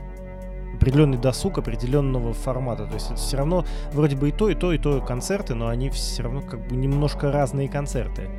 [0.75, 2.87] определенный досуг определенного формата.
[2.87, 5.69] То есть это все равно вроде бы и то, и то, и то концерты, но
[5.69, 8.31] они все равно как бы немножко разные концерты.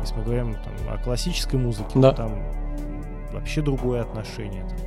[0.00, 2.12] Если мы говорим там, о классической музыке, да.
[2.12, 2.42] то там
[3.32, 4.64] вообще другое отношение.
[4.68, 4.78] Там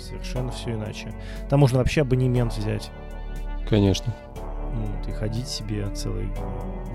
[0.00, 1.12] совершенно все иначе.
[1.50, 2.90] Там можно вообще абонемент взять.
[3.68, 4.14] Конечно.
[4.74, 6.28] Вот, и ходить себе целый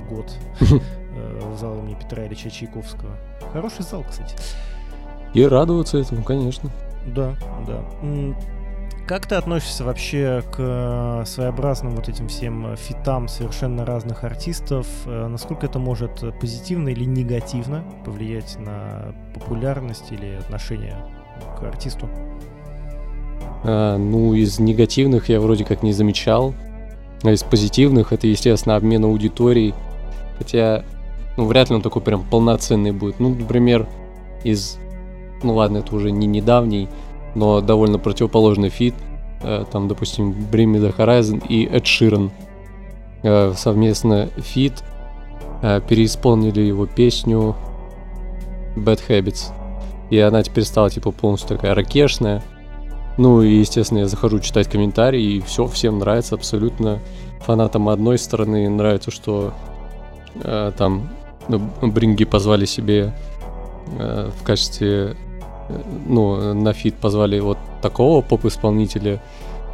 [0.09, 3.11] год э, в зал имени Петра Ильича Чайковского.
[3.53, 4.35] Хороший зал, кстати.
[5.33, 6.69] И радоваться этому, конечно.
[7.07, 7.35] Да,
[7.67, 7.83] да.
[9.07, 14.87] Как ты относишься вообще к э, своеобразным вот этим всем фитам совершенно разных артистов?
[15.05, 20.97] Э, насколько это может позитивно или негативно повлиять на популярность или отношение
[21.59, 22.07] к артисту?
[23.63, 26.53] А, ну, из негативных я вроде как не замечал.
[27.23, 29.73] А из позитивных это, естественно, обмен аудиторией.
[30.37, 30.83] Хотя,
[31.37, 33.19] ну, вряд ли он такой прям полноценный будет.
[33.19, 33.87] Ну, например,
[34.43, 34.77] из...
[35.43, 36.89] Ну ладно, это уже не недавний,
[37.35, 38.93] но довольно противоположный фит.
[39.41, 42.31] Э, там, допустим, Bring Me The Horizon и Эд Ширан.
[43.23, 44.83] Э, совместно фит
[45.61, 47.55] э, переисполнили его песню
[48.75, 49.51] Bad Habits.
[50.09, 52.41] И она теперь стала, типа, полностью такая ракешная.
[53.19, 56.99] Ну и, естественно, я захожу читать комментарии, и все, всем нравится абсолютно.
[57.41, 59.53] Фанатам одной стороны нравится, что
[60.41, 61.09] э, там
[61.49, 63.13] ну, Бринги позвали себе
[63.97, 65.17] э, в качестве,
[65.67, 69.21] э, ну, на фит позвали вот такого поп-исполнителя,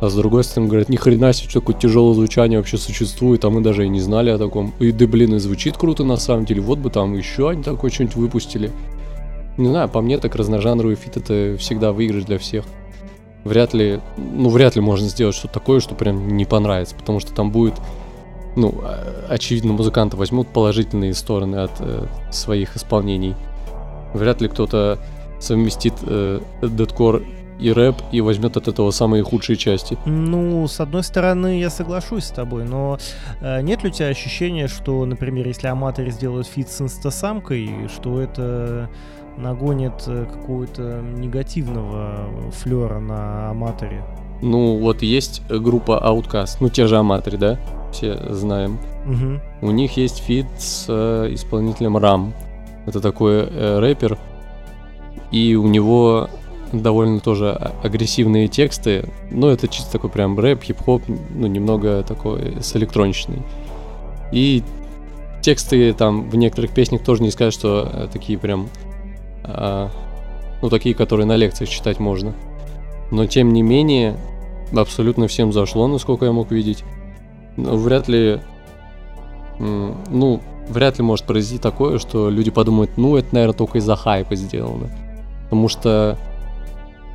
[0.02, 3.52] а с другой стороны, говорят, ни хрена себе, что такое тяжелое звучание вообще существует, а
[3.52, 4.74] мы даже и не знали о таком.
[4.80, 7.92] И да блин, и звучит круто на самом деле, вот бы там еще они такое
[7.92, 8.72] что-нибудь выпустили.
[9.58, 12.66] Не знаю, по мне так разножанровый фит это всегда выигрыш для всех
[13.46, 17.34] вряд ли, ну, вряд ли можно сделать что-то такое, что прям не понравится, потому что
[17.34, 17.76] там будет,
[18.58, 18.84] ну,
[19.30, 23.36] очевидно, музыканты возьмут положительные стороны от э, своих исполнений.
[24.14, 25.00] Вряд ли кто-то
[25.40, 27.22] совместит э, deathcore
[27.60, 29.98] и рэп и возьмет от этого самые худшие части.
[30.06, 32.98] Ну, с одной стороны, я соглашусь с тобой, но
[33.42, 38.20] э, нет ли у тебя ощущения, что, например, если Amatory сделают фит с Инстасамкой, что
[38.20, 38.90] это
[39.38, 44.04] нагонит э, какого-то негативного флера на Amatory.
[44.42, 47.60] Ну, вот есть группа Outcast, ну, те же Amatory, да?
[47.92, 48.78] Все знаем.
[49.06, 49.68] Угу.
[49.68, 52.34] У них есть фит с э, исполнителем Ram.
[52.86, 54.18] Это такой э, рэпер.
[55.32, 56.30] И у него
[56.72, 57.52] довольно тоже
[57.84, 59.06] агрессивные тексты.
[59.32, 63.42] Но это чисто такой прям рэп, хип-хоп, ну, немного такой с электроничный.
[64.32, 64.64] И
[65.42, 68.68] тексты там в некоторых песнях тоже не сказать, что э, такие прям
[69.48, 69.90] а,
[70.62, 72.34] ну, такие, которые на лекциях читать можно.
[73.12, 74.18] Но, тем не менее,
[74.76, 76.84] абсолютно всем зашло, насколько я мог видеть.
[77.58, 78.40] Но вряд ли,
[79.60, 84.36] ну, вряд ли может произойти такое, что люди подумают, ну, это, наверное, только из-за хайпа
[84.36, 84.90] сделано.
[85.44, 86.18] Потому что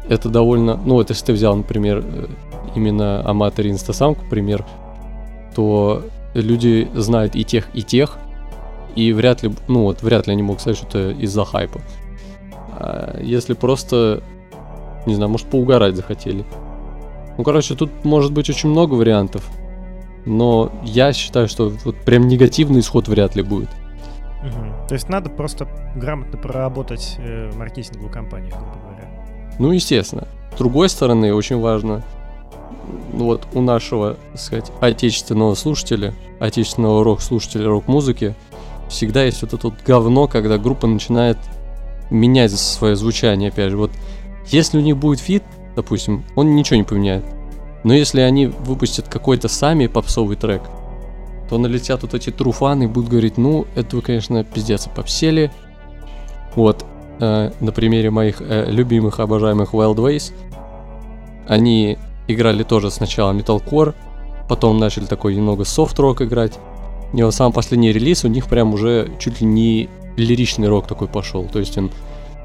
[0.08, 2.26] это довольно, ну, вот если ты взял, например, э,
[2.74, 4.64] именно аматори инстасамку, пример,
[5.54, 6.02] то
[6.34, 8.18] люди знают и тех, и тех,
[8.96, 11.80] и вряд ли, ну вот, вряд ли они могут сказать, что это из-за хайпа.
[12.80, 14.22] А если просто,
[15.06, 16.44] не знаю, может поугарать захотели.
[17.36, 19.48] Ну, короче, тут может быть очень много вариантов.
[20.24, 23.68] Но я считаю, что вот прям негативный исход вряд ли будет.
[24.42, 24.88] Угу.
[24.88, 29.08] То есть надо просто грамотно проработать э, маркетинговую кампанию, грубо говоря.
[29.58, 30.26] Ну, естественно.
[30.54, 32.02] С другой стороны, очень важно,
[33.12, 38.34] ну, вот у нашего, так сказать, отечественного слушателя, отечественного рок-слушателя рок-музыки,
[38.88, 41.38] всегда есть вот это вот говно, когда группа начинает
[42.10, 43.76] менять свое звучание, опять же.
[43.76, 43.90] Вот
[44.46, 45.42] если у них будет фит,
[45.76, 47.24] допустим, он ничего не поменяет.
[47.84, 50.62] Но если они выпустят какой-то сами попсовый трек,
[51.48, 55.50] то налетят вот эти труфаны и будут говорить, ну, это вы, конечно, пиздец попсели.
[56.54, 56.84] Вот,
[57.20, 60.32] э, на примере моих э, любимых, обожаемых Wild Ways,
[61.48, 63.94] они играли тоже сначала металкор,
[64.48, 66.58] потом начали такой немного софт-рок играть.
[67.12, 69.88] И вот самый последний релиз у них прям уже чуть ли не
[70.24, 71.44] лиричный рок такой пошел.
[71.44, 71.90] То есть он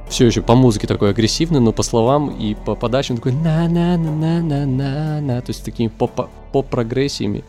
[0.09, 3.67] все еще по музыке такой агрессивный, но по словам и по подаче он такой на
[3.67, 7.43] на на на на на на то есть такими поп-прогрессиями.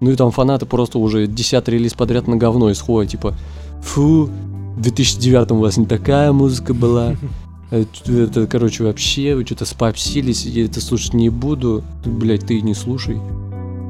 [0.00, 3.34] Ну и там фанаты просто уже десятый релиз подряд на говно исходят, типа,
[3.80, 4.28] фу,
[4.76, 7.14] в 2009 у вас не такая музыка была,
[7.70, 13.18] это, короче, вообще, вы что-то спапсились, я это слушать не буду, блять, ты не слушай.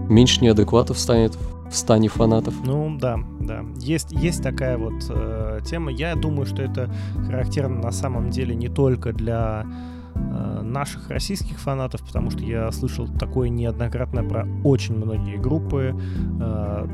[0.08, 1.36] Меньше неадекватов станет
[1.70, 2.54] в стане фанатов.
[2.64, 3.64] Ну да, да.
[3.78, 5.90] Есть, есть такая вот э, тема.
[5.90, 6.92] Я думаю, что это
[7.26, 9.66] характерно на самом деле не только для
[10.14, 15.94] э, наших российских фанатов, потому что я слышал такое неоднократно про очень многие группы.
[16.40, 16.86] Э,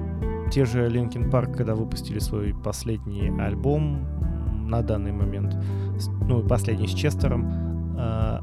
[0.50, 4.06] те же Linkin Park, когда выпустили свой последний альбом
[4.68, 5.56] на данный момент,
[6.26, 8.40] ну, последний с Честером, э,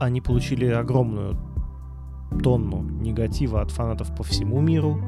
[0.00, 1.36] они получили огромную
[2.42, 4.98] тонну негатива от фанатов по всему миру,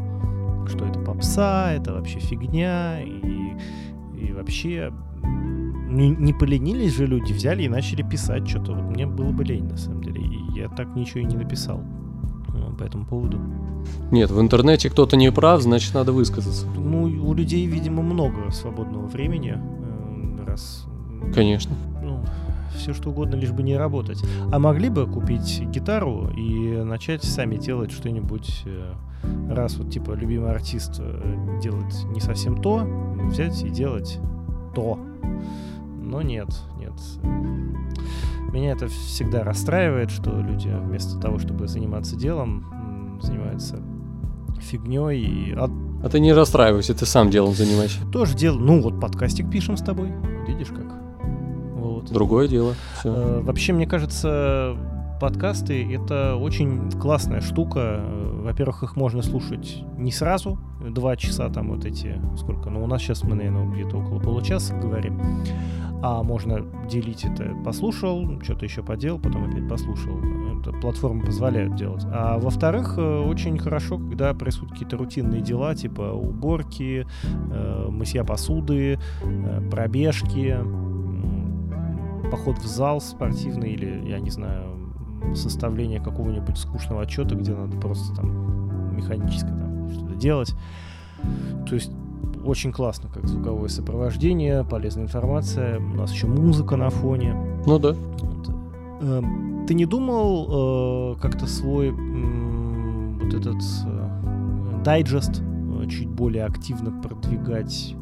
[0.69, 3.57] что это попса, это вообще фигня, и,
[4.15, 8.73] и вообще не, не поленились же люди, взяли и начали писать что-то.
[8.73, 11.83] Вот мне было бы лень, на самом деле, и я так ничего и не написал
[12.49, 13.39] ну, по этому поводу.
[14.11, 16.67] Нет, в интернете кто-то не прав, значит, надо высказаться.
[16.77, 20.87] Ну, у людей, видимо, много свободного времени, э, раз...
[21.35, 21.75] Конечно.
[22.03, 22.25] Ну,
[22.77, 24.23] все что угодно, лишь бы не работать.
[24.51, 28.95] А могли бы купить гитару и начать сами делать что-нибудь, э,
[29.49, 32.85] раз вот типа любимый артист э, делает не совсем то,
[33.29, 34.19] взять и делать
[34.75, 34.99] то.
[36.01, 36.93] Но нет, нет.
[38.53, 43.81] Меня это всегда расстраивает, что люди вместо того, чтобы заниматься делом, занимаются
[44.61, 45.55] фигней и...
[45.55, 45.69] А,
[46.05, 47.99] а ты не расстраивайся, ты сам делом занимайся.
[48.11, 48.59] Тоже дело.
[48.59, 50.13] Ну вот подкастик пишем с тобой,
[50.47, 50.87] видишь как.
[51.75, 52.13] Вот.
[52.13, 52.75] Другое дело.
[52.99, 53.13] Все.
[53.13, 54.77] Э, вообще, мне кажется,
[55.23, 58.05] подкасты— это очень классная штука.
[58.43, 63.03] Во-первых, их можно слушать не сразу, два часа там вот эти, сколько, ну у нас
[63.03, 65.21] сейчас мы, наверное, где-то около получаса говорим,
[66.03, 70.19] а можно делить это, послушал, что-то еще поделал, потом опять послушал.
[70.61, 72.05] Эта платформа позволяет делать.
[72.13, 77.07] А во-вторых, э, очень хорошо, когда происходят какие-то рутинные дела, типа уборки,
[77.53, 78.99] э, мытья посуды,
[79.71, 80.59] пробежки,
[82.29, 84.82] поход в зал спортивный или, я не знаю,
[85.35, 90.55] составление какого-нибудь скучного отчета, где надо просто там механически там что-то делать.
[91.69, 91.91] То есть
[92.45, 95.79] очень классно, как звуковое сопровождение, полезная информация.
[95.79, 97.35] У нас еще музыка на фоне.
[97.67, 97.95] Ну да.
[98.21, 98.49] Вот.
[99.01, 106.45] Эм, ты не думал э, как-то свой э, вот этот э, дайджест э, чуть более
[106.45, 107.95] активно продвигать?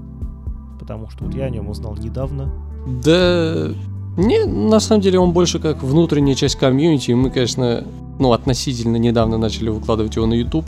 [0.79, 2.51] Потому что вот я о нем узнал недавно.
[3.05, 3.69] Да,
[4.17, 7.13] не, на самом деле он больше как внутренняя часть комьюнити.
[7.13, 7.85] Мы, конечно,
[8.19, 10.67] ну, относительно недавно начали выкладывать его на YouTube.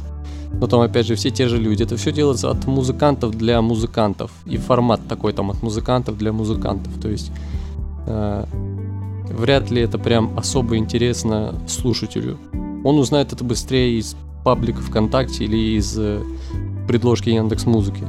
[0.53, 1.83] Но там, опять же, все те же люди.
[1.83, 4.31] Это все делается от музыкантов для музыкантов.
[4.47, 6.93] И формат такой там от музыкантов для музыкантов.
[7.01, 7.33] То есть
[8.07, 8.45] э,
[9.31, 12.39] вряд ли это прям особо интересно слушателю.
[12.85, 16.21] Он узнает это быстрее из паблика ВКонтакте или из э,
[16.87, 18.05] предложки Яндекс Музыки.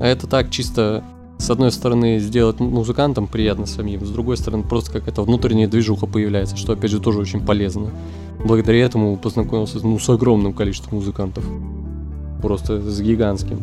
[0.00, 1.04] А это так чисто
[1.38, 6.56] с одной стороны, сделать музыкантам приятно самим, с другой стороны, просто какая-то внутренняя движуха появляется,
[6.56, 7.90] что, опять же, тоже очень полезно.
[8.44, 11.44] Благодаря этому познакомился ну, с огромным количеством музыкантов.
[12.42, 13.60] Просто с гигантским.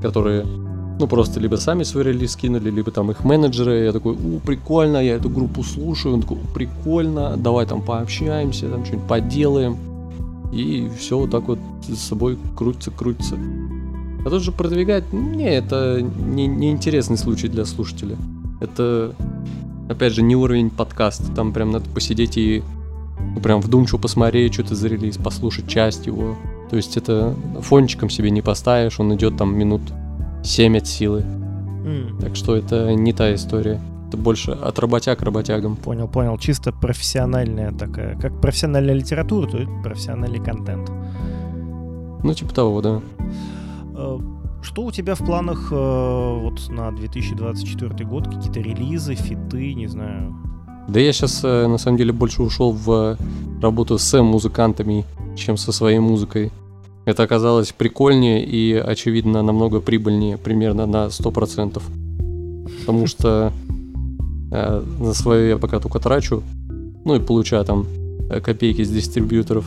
[0.00, 3.84] Которые, ну, просто либо сами свой релиз скинули, либо там их менеджеры.
[3.84, 6.14] Я такой, у, прикольно, я эту группу слушаю.
[6.14, 9.76] Он такой, прикольно, давай там пообщаемся, там что-нибудь поделаем.
[10.52, 13.36] И все вот так вот с собой крутится, крутится.
[14.28, 18.14] А тут же продвигать, не, это не, не интересный случай для слушателя.
[18.60, 19.14] Это,
[19.88, 21.32] опять же, не уровень подкаста.
[21.34, 22.62] Там прям надо посидеть и
[23.34, 26.36] ну, прям вдумчиво посмотреть, что ты за релиз, послушать часть его.
[26.68, 29.80] То есть это фончиком себе не поставишь, он идет там минут
[30.44, 31.24] 7 от силы.
[31.86, 32.20] Mm.
[32.20, 33.80] Так что это не та история.
[34.08, 35.74] Это больше от работяг работягам.
[35.76, 36.36] Понял, понял.
[36.36, 38.14] Чисто профессиональная такая.
[38.20, 40.90] Как профессиональная литература, то это профессиональный контент.
[42.22, 43.00] Ну, типа того, да.
[43.98, 44.18] Э,
[44.62, 48.28] что у тебя в планах э, вот на 2024 год?
[48.28, 50.34] Какие-то релизы, фиты, не знаю?
[50.88, 53.16] Да я сейчас, э, на самом деле, больше ушел в
[53.60, 55.04] работу с музыкантами,
[55.36, 56.50] чем со своей музыкой.
[57.06, 61.82] Это оказалось прикольнее и, очевидно, намного прибыльнее, примерно на 100%.
[62.80, 63.52] Потому что
[64.50, 66.42] на свое я пока только трачу,
[67.04, 67.86] ну и получаю там
[68.42, 69.66] копейки с дистрибьюторов.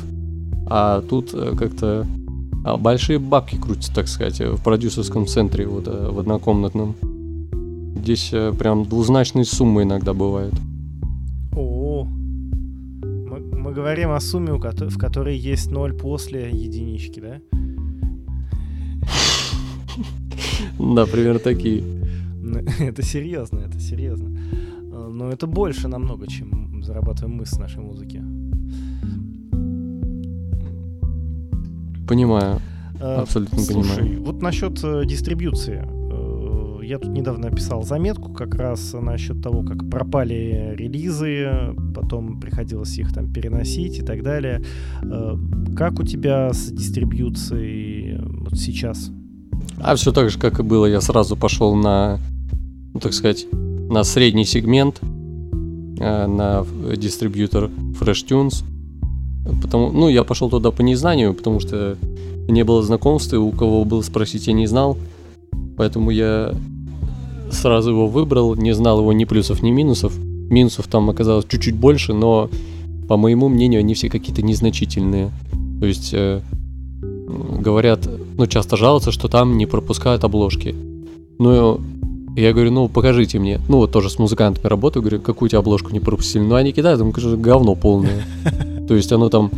[0.68, 2.06] А тут как-то
[2.64, 6.96] большие бабки крутятся, так сказать, в продюсерском центре, вот э, в однокомнатном.
[7.96, 10.54] Здесь э, прям двузначные суммы иногда бывают.
[11.56, 17.42] О, мы, мы говорим о сумме, в которой есть ноль после единички, да?
[20.80, 21.84] Да, примерно такие.
[22.80, 24.38] Это серьезно, это серьезно.
[24.92, 28.24] Э, но это больше намного, чем зарабатываем мы с нашей музыки.
[32.12, 32.60] Понимаю.
[33.00, 34.24] Э, Абсолютно Слушай, понимаю.
[34.24, 35.82] Вот насчет э, дистрибьюции.
[35.82, 42.98] Э, я тут недавно написал заметку как раз насчет того, как пропали релизы, потом приходилось
[42.98, 44.62] их там переносить и так далее.
[45.78, 49.10] Как у тебя с дистрибьюцией вот сейчас?
[49.80, 50.88] А все так же, как и было.
[50.88, 52.20] Я сразу пошел на,
[52.94, 55.00] ну, так сказать, на средний сегмент,
[55.98, 56.66] на
[56.98, 57.70] дистрибьютор
[58.02, 58.66] FreshTunes.
[59.62, 61.98] Потому, ну, я пошел туда по незнанию, потому что
[62.48, 64.98] не было знакомства, у кого было спросить, я не знал.
[65.78, 66.54] Поэтому я
[67.52, 70.18] сразу его выбрал, не знал его ни плюсов, ни минусов.
[70.18, 72.50] Минусов там оказалось чуть-чуть больше, но
[73.08, 75.32] по моему мнению, они все какие-то незначительные.
[75.80, 76.42] То есть э,
[77.60, 80.76] говорят, ну, часто жалуются, что там не пропускают обложки.
[81.38, 81.82] Ну,
[82.36, 83.60] я говорю, ну, покажите мне.
[83.68, 86.44] Ну, вот тоже с музыкантами работаю, говорю, какую тебе обложку не пропустили.
[86.44, 88.24] Ну, они кидают, там, кажется, говно полное.
[88.88, 89.52] То есть оно там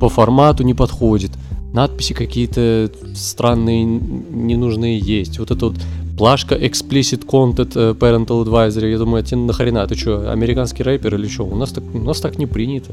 [0.00, 1.32] по формату не подходит.
[1.72, 5.38] Надписи какие-то странные, ненужные есть.
[5.38, 5.76] Вот это вот
[6.16, 8.90] плашка Explicit Content э, Parental Advisory.
[8.90, 9.86] Я думаю, а тебе нахрена?
[9.86, 11.44] Ты что, американский рэпер или что?
[11.44, 12.92] У нас так, у нас так не принято.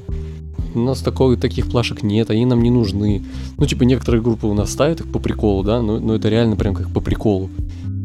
[0.76, 3.24] У нас такого, таких плашек нет, они нам не нужны.
[3.58, 6.56] Ну, типа, некоторые группы у нас ставят их по приколу, да, но, но это реально
[6.56, 7.50] прям как по приколу.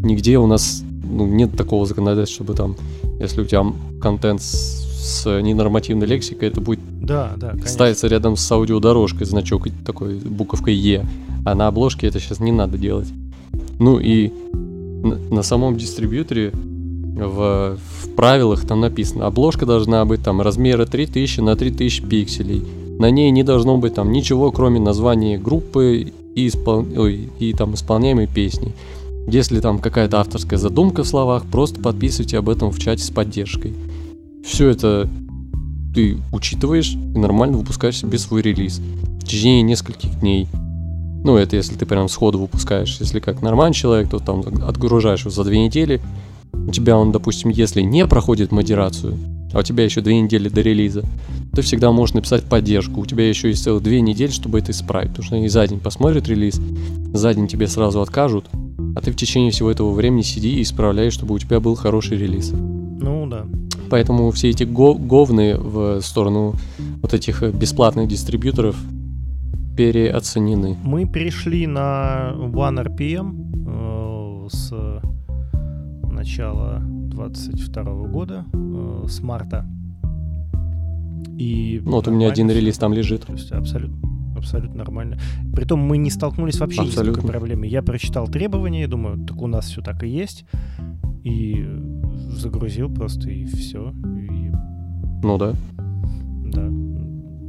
[0.02, 2.76] Нигде у нас ну, нет такого законодательства, чтобы там,
[3.20, 3.64] если у тебя
[4.00, 7.68] контент с, с ненормативной лексикой, это будет да, да, конечно.
[7.68, 11.06] ставится рядом с аудиодорожкой значок такой буковкой Е.
[11.44, 13.08] А на обложке это сейчас не надо делать.
[13.78, 20.40] Ну и на, на самом дистрибьюторе в, в правилах там написано, обложка должна быть там
[20.40, 22.64] размера 3000 на 3000 пикселей.
[22.98, 26.86] На ней не должно быть там ничего, кроме названия группы и, испол...
[26.96, 28.72] Ой, и там исполняемой песни.
[29.26, 33.74] Если там какая-то авторская задумка в словах, просто подписывайте об этом в чате с поддержкой.
[34.44, 35.08] Все это
[35.94, 38.80] ты учитываешь и нормально выпускаешь себе свой релиз
[39.20, 40.48] в течение нескольких дней.
[41.24, 42.96] Ну, это если ты прям сходу выпускаешь.
[42.98, 46.00] Если как нормальный человек, то там отгружаешь его за две недели.
[46.52, 49.16] У тебя он, допустим, если не проходит модерацию,
[49.52, 51.04] а у тебя еще две недели до релиза,
[51.52, 53.00] ты всегда можешь написать поддержку.
[53.00, 55.10] У тебя еще есть целых две недели, чтобы это исправить.
[55.10, 56.60] Потому что они за день посмотрят релиз,
[57.12, 58.46] за день тебе сразу откажут,
[58.94, 62.18] а ты в течение всего этого времени сиди и исправляй, чтобы у тебя был хороший
[62.18, 62.50] релиз.
[62.52, 63.46] Ну да.
[63.90, 66.54] Поэтому все эти го- говны в сторону
[67.02, 68.76] вот этих бесплатных дистрибьюторов
[69.76, 70.76] переоценены.
[70.82, 73.34] Мы перешли на OneRPM
[73.66, 74.72] э, с
[76.10, 79.66] начала 22 года, э, с марта.
[81.38, 83.26] И ну вот у меня один релиз там лежит.
[83.26, 84.11] То есть абсолютно
[84.42, 85.18] абсолютно нормально.
[85.54, 87.10] Притом мы не столкнулись вообще абсолютно.
[87.10, 87.68] ни с какой проблемой.
[87.68, 90.44] Я прочитал требования, думаю, так у нас все так и есть.
[91.24, 91.64] И
[92.30, 93.92] загрузил просто, и все.
[94.30, 94.50] И...
[95.22, 95.54] Ну да.
[96.44, 96.68] Да.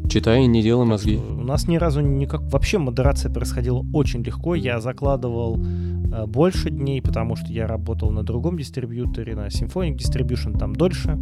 [0.09, 1.17] Читай и не делай мозги.
[1.17, 2.41] У нас ни разу никак...
[2.51, 4.53] Вообще модерация происходила очень легко.
[4.53, 10.57] Я закладывал э, больше дней, потому что я работал на другом дистрибьюторе, на Symphonic Distribution,
[10.57, 11.17] там дольше.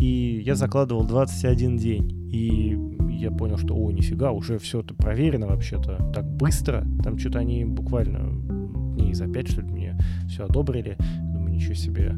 [0.00, 2.30] И я закладывал 21 день.
[2.32, 2.78] И
[3.18, 6.86] я понял, что, о, нифига, уже все это проверено вообще-то так быстро.
[7.02, 8.30] Там что-то они буквально
[8.94, 9.98] дней за 5, что ли, мне
[10.28, 10.96] все одобрили.
[11.32, 12.16] Думаю, ничего себе.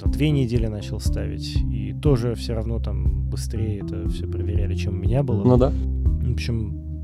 [0.00, 1.56] За две недели начал ставить.
[1.56, 5.44] И тоже все равно там быстрее это все проверяли, чем у меня было.
[5.44, 5.70] Ну да.
[5.70, 6.94] В общем,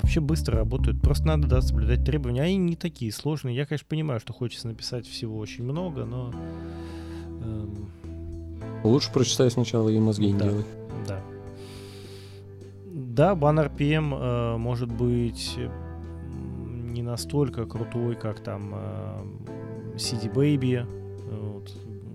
[0.00, 1.00] вообще быстро работают.
[1.00, 2.42] Просто надо, да, соблюдать требования.
[2.42, 3.56] Они не такие сложные.
[3.56, 6.32] Я, конечно, понимаю, что хочется написать всего очень много, но...
[7.42, 7.88] Эм...
[8.84, 10.64] Лучше прочитай сначала и мозги не да, делай.
[11.06, 11.20] Да.
[13.12, 15.58] Да, баннер PM э, может быть
[16.30, 19.24] не настолько крутой, как там э,
[19.96, 20.86] CD Baby,
[21.30, 21.70] вот,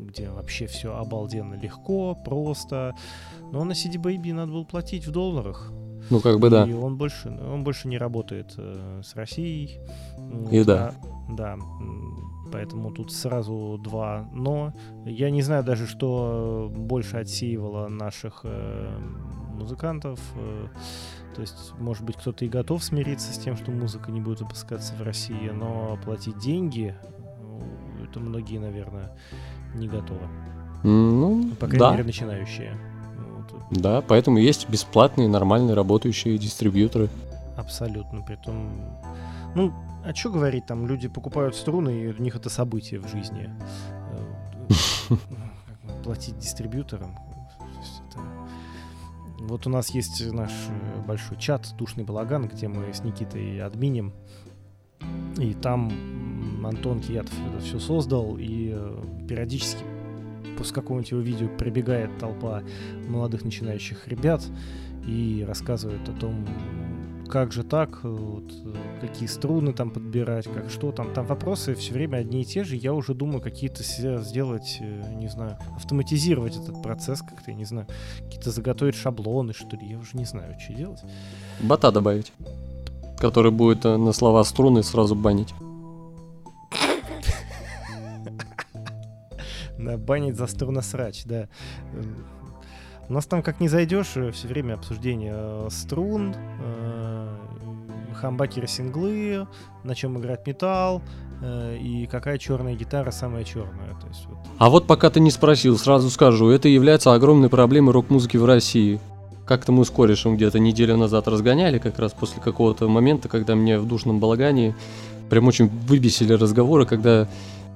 [0.08, 2.96] где вообще все обалденно легко, просто.
[3.52, 5.72] Но на CD Baby надо было платить в долларах.
[6.10, 6.66] Ну, как бы да.
[6.66, 9.80] И он больше, он больше не работает э, с Россией.
[10.52, 10.96] И вот, да.
[11.30, 11.58] А, да.
[12.52, 14.74] Поэтому тут сразу два но.
[15.06, 18.98] Я не знаю даже, что больше отсеивало наших э,
[19.58, 20.20] музыкантов.
[20.36, 20.68] Э,
[21.36, 24.94] то есть, может быть, кто-то и готов смириться с тем, что музыка не будет выпускаться
[24.96, 26.96] в России, но платить деньги,
[27.42, 29.12] ну, это многие, наверное,
[29.76, 30.28] не готовы.
[30.84, 31.92] Ну, По крайней да.
[31.92, 32.78] мере, начинающие.
[33.18, 33.54] Вот.
[33.72, 37.10] Да, поэтому есть бесплатные, нормальные, работающие дистрибьюторы.
[37.58, 38.22] Абсолютно.
[38.22, 38.72] Притом,
[39.56, 39.74] ну,
[40.06, 43.50] а что говорить, там люди покупают струны, и у них это событие в жизни.
[45.10, 45.16] Э,
[46.04, 47.27] платить дистрибьюторам.
[49.40, 54.14] Вот у нас есть наш э, большой чат «Душный балаган», где мы с Никитой админим.
[55.38, 55.92] И там
[56.66, 59.84] Антон Киятов это все создал, и э, периодически
[60.58, 62.64] после какого-нибудь его видео прибегает толпа
[63.08, 64.44] молодых начинающих ребят
[65.06, 66.46] и рассказывает о том,
[67.28, 68.52] как же так, вот,
[69.02, 71.14] какие струны там подбирать, как что там.
[71.14, 72.76] Там вопросы все время одни и те же.
[72.76, 77.88] Я уже думаю, какие-то сделать, э, не знаю, автоматизировать этот процесс как-то, я не знаю,
[78.24, 79.88] какие-то заготовить шаблоны, что ли.
[79.88, 81.02] Я уже не знаю, что делать.
[81.60, 82.34] Бота добавить,
[83.20, 85.54] который будет э, на слова струны сразу банить.
[89.78, 91.48] Банить за струносрач, да.
[93.10, 96.36] У нас там как не зайдешь, э, все время обсуждение струн,
[98.18, 99.48] хамбакеры синглы,
[99.84, 101.02] на чем играть металл,
[101.42, 103.96] э, и какая черная гитара самая черная.
[104.02, 104.38] То есть, вот.
[104.58, 109.00] А вот пока ты не спросил, сразу скажу, это является огромной проблемой рок-музыки в России.
[109.46, 113.80] как-то мы с корешем где-то неделю назад разгоняли, как раз после какого-то момента, когда мне
[113.80, 114.76] в душном балагане
[115.30, 117.30] прям очень выбесили разговоры, когда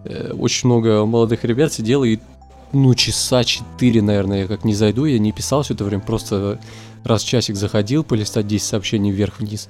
[0.04, 2.20] э, очень много молодых ребят сидело и
[2.74, 6.60] ну, часа четыре, наверное, я как не зайду, я не писал все это время, просто
[7.04, 9.68] раз в часик заходил, полистать 10 сообщений вверх-вниз.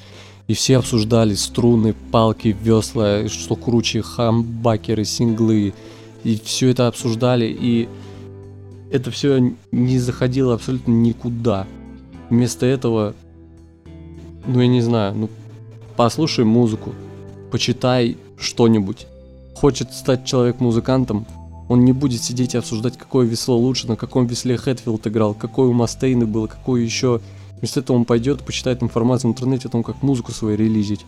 [0.47, 5.73] И все обсуждали струны, палки, весла, что круче, хамбакеры, синглы.
[6.23, 7.87] И все это обсуждали, и
[8.91, 11.67] это все не заходило абсолютно никуда.
[12.29, 13.15] Вместо этого,
[14.45, 15.29] ну я не знаю, ну
[15.95, 16.93] послушай музыку,
[17.51, 19.07] почитай что-нибудь.
[19.55, 21.25] Хочет стать человек-музыкантом,
[21.71, 25.69] он не будет сидеть и обсуждать, какое весло лучше, на каком весле Хэтфилд играл, какой
[25.69, 27.21] у Мастейна было, какой еще.
[27.59, 31.05] Вместо этого он пойдет, почитает информацию в интернете о том, как музыку свою релизить.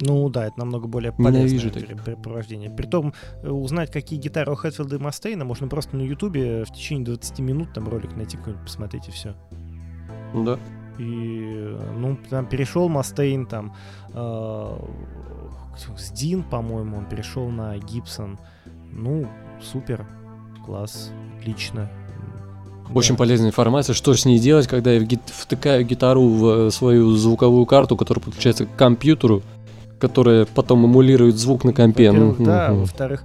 [0.00, 2.70] Ну да, это намного более полезное препровождение.
[2.70, 3.14] Притом
[3.44, 7.38] э, узнать, какие гитары у Хэтфилда и Мастейна, можно просто на Ютубе в течение 20
[7.38, 9.36] минут там ролик найти какой-нибудь, посмотреть и все.
[10.34, 10.58] Да.
[10.98, 13.76] И, ну, там перешел Мастейн, там,
[14.12, 14.78] э,
[15.96, 18.40] с Дин, по-моему, он перешел на Гибсон.
[18.90, 19.28] Ну,
[19.62, 20.06] супер,
[20.64, 21.90] класс, отлично.
[22.92, 23.18] Очень да.
[23.18, 28.22] полезная информация, что с ней делать, когда я втыкаю гитару в свою звуковую карту, которая
[28.22, 29.42] подключается к компьютеру,
[29.98, 32.12] которая потом эмулирует звук на компе.
[32.12, 33.24] Ну, да, во-вторых,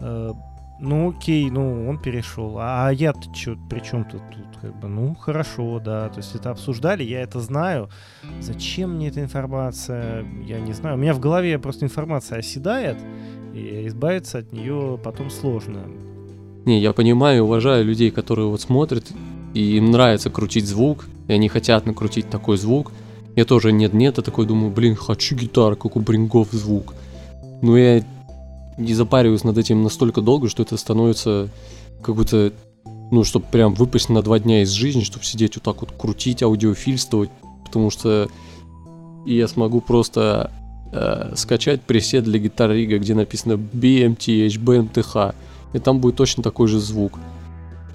[0.00, 0.32] э,
[0.80, 2.58] ну окей, ну он перешел.
[2.58, 6.34] А, а я-то что, при чем тут, тут как бы, ну хорошо, да, то есть
[6.34, 7.90] это обсуждали, я это знаю.
[8.40, 10.24] Зачем мне эта информация?
[10.46, 10.96] Я не знаю.
[10.96, 12.98] У меня в голове просто информация оседает,
[13.54, 15.84] и избавиться от нее потом сложно.
[16.64, 19.06] Не, я понимаю и уважаю людей, которые вот смотрят,
[19.52, 22.92] и им нравится крутить звук, и они хотят накрутить такой звук.
[23.36, 26.94] Я тоже нет-нет, я такой думаю, блин, хочу гитару, как у Брингов звук.
[27.62, 28.04] Но я
[28.78, 31.48] не запариваюсь над этим настолько долго, что это становится
[32.02, 32.52] как будто,
[33.10, 36.42] ну, чтобы прям выпасть на два дня из жизни, чтобы сидеть вот так вот крутить,
[36.42, 37.30] аудиофильствовать,
[37.64, 38.28] потому что
[39.26, 40.50] я смогу просто
[40.94, 45.34] э, скачать пресет для гитар Рига, где написано BMTH, BMTH,
[45.72, 47.18] и там будет точно такой же звук.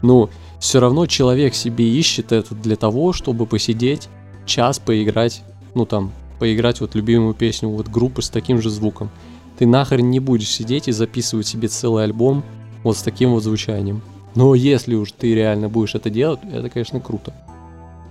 [0.02, 0.30] Но
[0.60, 4.10] все равно человек себе ищет это для того, чтобы посидеть
[4.46, 5.42] час поиграть,
[5.76, 9.10] ну там, поиграть вот любимую песню вот группы с таким же звуком.
[9.58, 12.44] Ты нахрен не будешь сидеть и записывать себе целый альбом
[12.84, 14.02] вот с таким вот звучанием.
[14.36, 17.34] Но если уж ты реально будешь это делать, это, конечно, круто.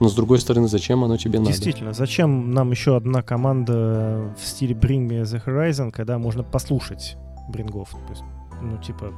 [0.00, 1.50] Но с другой стороны, зачем оно тебе надо?
[1.50, 7.16] Действительно, зачем нам еще одна команда в стиле Bring Me The Horizon, когда можно послушать
[7.48, 7.90] брингов?
[7.90, 8.22] То есть,
[8.62, 9.12] ну, типа,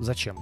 [0.00, 0.36] зачем?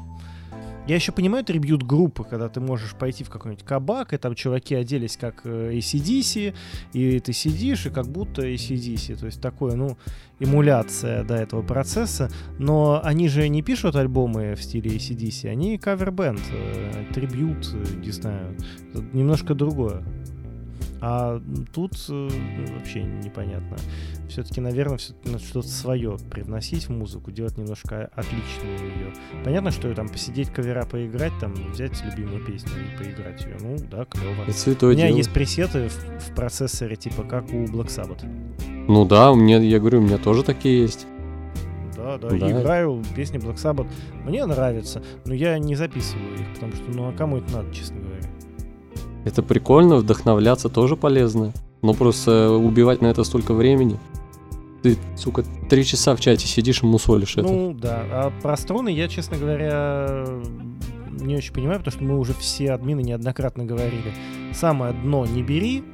[0.91, 4.75] Я еще понимаю трибьют группы, когда ты можешь пойти в какой-нибудь кабак, и там чуваки
[4.75, 6.53] оделись как э, ACDC,
[6.95, 9.15] и ты сидишь, и как будто ACDC.
[9.15, 9.97] То есть такое, ну,
[10.41, 12.29] эмуляция до этого процесса.
[12.59, 18.11] Но они же не пишут альбомы в стиле ACDC, они кавер-бенд, э, трибьют, э, не
[18.11, 18.57] знаю,
[19.13, 20.03] немножко другое.
[21.03, 21.41] А
[21.73, 22.29] тут э,
[22.77, 23.77] вообще непонятно.
[24.29, 29.13] Все-таки, наверное, все надо что-то свое привносить в музыку, делать немножко отличную ее.
[29.45, 33.57] Понятно, что там посидеть кавера поиграть, там взять любимую песню и поиграть ее.
[33.61, 34.45] Ну, да, клево.
[34.93, 35.17] У меня дело.
[35.17, 38.25] есть пресеты в, в процессоре, типа как у Black Sabbath.
[38.89, 41.07] Ну да, у меня, я говорю, у меня тоже такие есть.
[41.97, 42.51] Да, да, да.
[42.51, 43.89] играю песни Black Sabbath.
[44.25, 48.01] Мне нравится, но я не записываю их, потому что, ну а кому это надо, честно
[48.01, 48.21] говоря?
[49.25, 51.53] Это прикольно, вдохновляться тоже полезно.
[51.83, 53.99] Но просто убивать на это столько времени.
[54.83, 57.49] Ты, сука, три часа в чате сидишь и мусолишь это.
[57.49, 60.25] Ну да, а про струны я, честно говоря,
[61.11, 64.15] не очень понимаю, потому что мы уже все админы неоднократно говорили.
[64.55, 65.85] Самое дно не бери,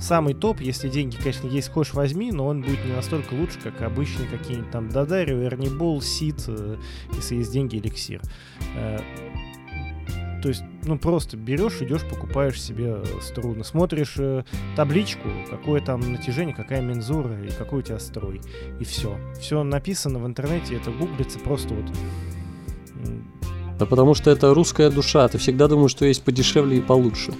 [0.00, 3.82] самый топ, если деньги, конечно, есть, хочешь возьми, но он будет не настолько лучше, как
[3.82, 6.76] обычные какие-нибудь там Дадарио, Эрнибол, Сид, э,
[7.14, 8.20] если есть деньги, эликсир.
[10.42, 14.44] То есть, ну, просто берешь, идешь, покупаешь себе э, струны, смотришь э,
[14.76, 18.40] табличку, какое там натяжение, какая мензура и какой у тебя строй.
[18.78, 19.18] И все.
[19.40, 21.86] Все написано в интернете, это гуглится просто вот...
[23.78, 27.32] Да потому что это русская душа, ты всегда думаешь, что есть подешевле и получше.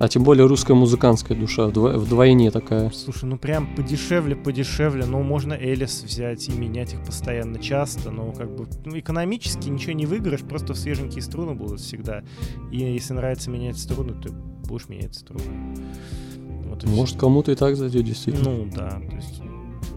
[0.00, 2.88] А тем более русская музыкантская душа, вдвойне такая.
[2.88, 8.32] Слушай, ну прям подешевле, подешевле, ну можно Элис взять и менять их постоянно часто, но
[8.32, 12.22] как бы ну, экономически ничего не выиграешь, просто свеженькие струны будут всегда.
[12.72, 14.32] И если нравится менять струны, то
[14.66, 15.44] будешь менять струны.
[16.64, 18.52] Вот Может кому-то и так зайдет действительно.
[18.52, 19.42] Ну да, то есть,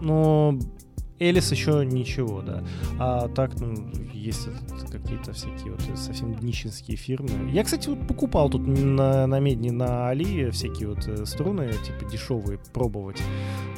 [0.02, 0.58] но
[1.20, 2.64] Элис еще ничего, да.
[2.98, 3.74] А так, ну,
[4.12, 4.48] есть
[4.90, 7.50] какие-то всякие вот совсем днищенские фирмы.
[7.52, 12.10] Я, кстати, вот покупал тут на, на Медне, на Али всякие вот э, струны, типа
[12.10, 13.22] дешевые, пробовать.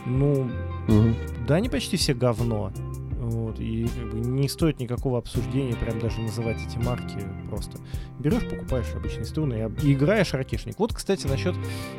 [0.06, 0.50] Ну,
[0.88, 1.14] угу.
[1.46, 2.72] да, они почти все говно.
[3.18, 7.18] Вот, и как бы не стоит никакого обсуждения, прям даже называть эти марки
[7.50, 7.78] просто.
[8.20, 10.78] Берешь, покупаешь обычные струны и, играешь ракешник.
[10.78, 11.56] Вот, кстати, насчет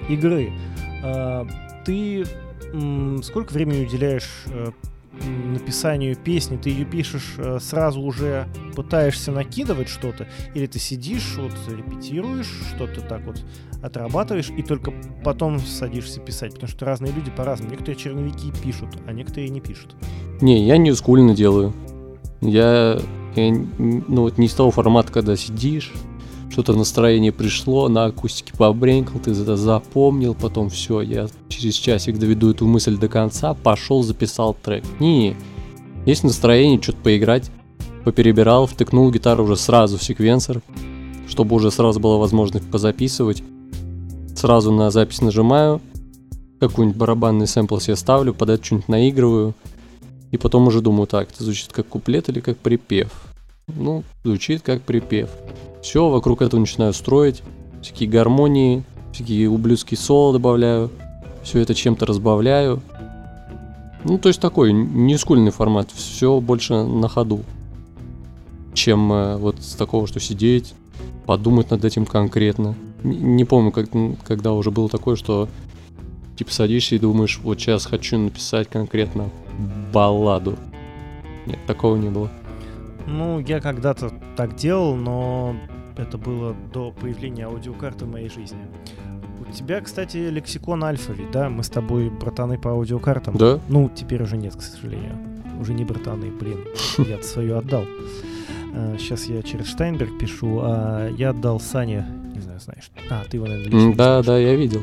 [0.08, 0.54] игры.
[1.04, 1.46] А,
[1.84, 2.26] ты
[3.24, 4.72] сколько времени уделяешь а,
[5.26, 11.54] написанию песни, ты ее пишешь э, сразу уже пытаешься накидывать что-то, или ты сидишь, вот
[11.68, 13.44] репетируешь, что-то так вот
[13.82, 14.94] отрабатываешь, и только
[15.24, 17.72] потом садишься писать, потому что разные люди по-разному.
[17.72, 19.96] Некоторые черновики пишут, а некоторые не пишут.
[20.42, 21.74] Не, я не скульно делаю.
[22.42, 23.00] Я,
[23.36, 25.92] я ну вот не из того формата, когда сидишь,
[26.50, 32.52] что-то настроение пришло, на акустике побренкал, ты это запомнил, потом все, я через часик доведу
[32.52, 34.84] эту мысль до конца, пошел, записал трек.
[35.00, 35.36] Не,
[36.06, 37.52] есть настроение, что-то поиграть,
[38.06, 40.62] поперебирал, втыкнул гитару уже сразу в секвенсор,
[41.28, 43.44] чтобы уже сразу была возможность позаписывать.
[44.36, 45.82] Сразу на запись нажимаю,
[46.60, 49.54] какой-нибудь барабанный сэмпл себе ставлю, под это что-нибудь наигрываю,
[50.32, 53.12] и потом уже думаю, так, это звучит как куплет или как припев.
[53.68, 55.30] Ну, звучит как припев.
[55.82, 57.44] Все, вокруг этого начинаю строить.
[57.82, 60.92] Всякие гармонии, всякие ублюдские соло добавляю.
[61.44, 62.82] Все это чем-то разбавляю.
[64.04, 65.92] Ну, то есть такой не скульный формат.
[65.92, 67.44] Все больше на ходу.
[68.74, 70.74] Чем э, вот с такого, что сидеть,
[71.26, 72.76] подумать над этим конкретно.
[73.04, 73.90] Не помню, как,
[74.24, 75.48] когда уже было такое, что
[76.36, 79.30] типа садишься и думаешь, вот сейчас хочу написать конкретно
[79.92, 80.56] балладу.
[81.46, 82.30] Нет, такого не было.
[83.08, 85.56] Ну, я когда-то так делал, но
[85.96, 88.60] это было до появления аудиокарты в моей жизни.
[89.40, 91.50] У тебя, кстати, лексикон альфа ведь, да?
[91.50, 93.38] Мы с тобой братаны по аудиокартам.
[93.38, 93.60] Да.
[93.70, 95.16] Ну, теперь уже нет, к сожалению.
[95.60, 96.60] Уже не братаны, блин.
[96.98, 97.86] Я свою отдал.
[99.00, 102.06] Сейчас а, я через Штайнберг пишу, а я отдал Сане,
[102.36, 102.92] не знаю, знаешь.
[103.10, 104.82] А, ты его, наверное, Да, да, я видел.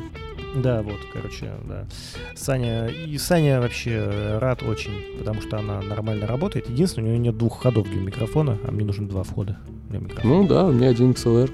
[0.55, 1.87] Да, вот, короче, да.
[2.35, 6.69] Саня, и Саня вообще рад очень, потому что она нормально работает.
[6.69, 9.59] Единственное, у нее нет двух ходов для микрофона, а мне нужен два входа
[9.91, 10.35] для микрофона.
[10.35, 11.51] Ну да, у меня один XLR.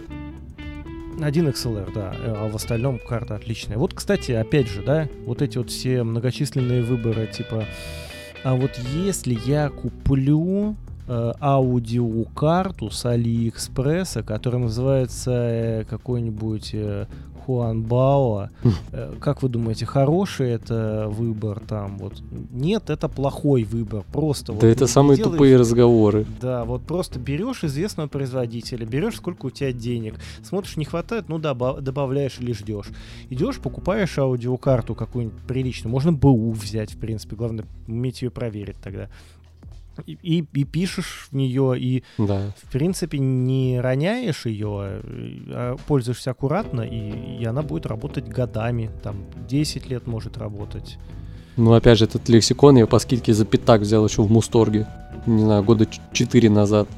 [1.23, 3.77] Один XLR, да, а в остальном карта отличная.
[3.77, 7.65] Вот, кстати, опять же, да, вот эти вот все многочисленные выборы, типа,
[8.43, 10.77] а вот если я куплю
[11.07, 17.07] э, аудиокарту с Алиэкспресса, которая называется э, какой-нибудь э,
[17.51, 18.49] Хуан Бао.
[18.63, 18.73] Хм.
[18.93, 21.99] Э, как вы думаете, хороший это выбор там?
[21.99, 22.23] Вот
[22.53, 24.05] нет, это плохой выбор.
[24.13, 24.53] Просто.
[24.53, 26.27] Да вот, это самые делаешь, тупые разговоры.
[26.41, 31.39] Да, вот просто берешь известного производителя, берешь сколько у тебя денег, смотришь, не хватает, ну
[31.41, 32.87] добавляешь или ждешь.
[33.31, 39.09] Идешь, покупаешь аудиокарту какую-нибудь приличную, можно БУ взять, в принципе, главное уметь ее проверить тогда
[40.07, 42.53] и, и, и пишешь в нее, и да.
[42.63, 45.01] в принципе не роняешь ее,
[45.49, 50.99] а пользуешься аккуратно, и, и она будет работать годами, там 10 лет может работать.
[51.57, 54.87] Ну, опять же, этот лексикон я по скидке за пятак взял еще в Мусторге,
[55.27, 56.89] не знаю, года 4 назад.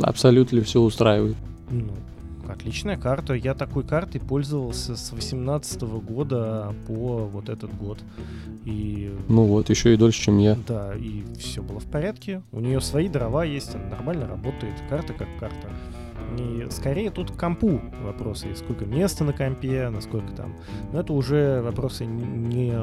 [0.00, 1.36] Абсолютно все устраивает.
[1.70, 1.92] Ну,
[2.58, 3.34] Отличная карта.
[3.34, 7.98] Я такой картой пользовался с 18 года по вот этот год.
[8.64, 9.14] И...
[9.28, 10.56] Ну вот, еще и дольше, чем я.
[10.66, 12.42] Да, и все было в порядке.
[12.50, 14.74] У нее свои дрова есть, она нормально работает.
[14.90, 15.68] Карта как карта.
[16.36, 18.48] И скорее тут к компу вопросы.
[18.56, 20.56] Сколько места на компе, насколько там.
[20.92, 22.74] Но это уже вопросы не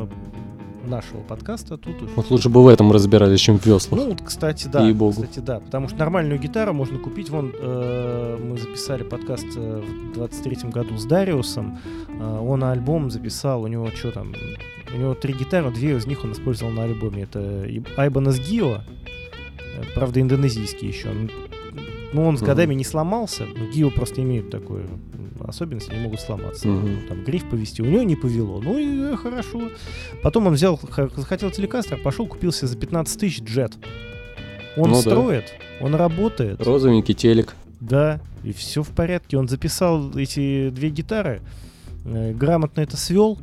[0.88, 1.78] нашего подкаста.
[1.78, 2.10] Тут уж...
[2.16, 4.00] Вот лучше бы в этом разбирались, чем в веслах.
[4.00, 4.88] Ну, вот, кстати, да.
[4.90, 5.14] И-богу.
[5.14, 5.60] Кстати, да.
[5.60, 7.30] Потому что нормальную гитару можно купить.
[7.30, 11.78] Вон, э, мы записали подкаст э, в 23-м году с Дариусом.
[12.08, 14.34] Э, он альбом записал, у него что там...
[14.94, 17.24] У него три гитары, две из них он использовал на альбоме.
[17.24, 17.68] Это
[17.98, 21.10] Айбанас Гио, э, правда, индонезийский еще.
[22.14, 23.46] Ну, он с годами не сломался.
[23.74, 24.88] Гио просто имеют такую
[25.50, 26.68] особенности, они могут сломаться.
[26.68, 27.08] Mm-hmm.
[27.08, 28.62] Там гриф повести, у него не повело.
[28.62, 29.70] Ну и э, хорошо.
[30.22, 30.80] Потом он взял,
[31.16, 33.74] захотел телекастер, пошел, купился за 15 тысяч джет.
[34.78, 35.46] Он ну, строит,
[35.80, 35.86] да.
[35.86, 36.62] он работает.
[36.62, 37.56] Розовенький телек.
[37.80, 39.38] Да, и все в порядке.
[39.38, 41.42] Он записал эти две гитары,
[42.06, 43.38] э, грамотно это свел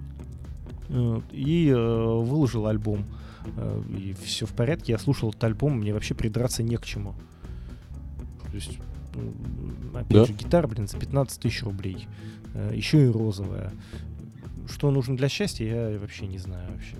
[0.88, 3.04] э, и э, выложил альбом.
[3.56, 4.92] Э, и все в порядке.
[4.92, 7.14] Я слушал этот альбом, мне вообще придраться не к чему.
[8.50, 8.78] То есть
[9.94, 10.24] опять да?
[10.24, 12.06] же, гитара, блин, за 15 тысяч рублей.
[12.54, 13.72] Э, Еще и розовая.
[14.70, 16.96] Что нужно для счастья, я вообще не знаю вообще.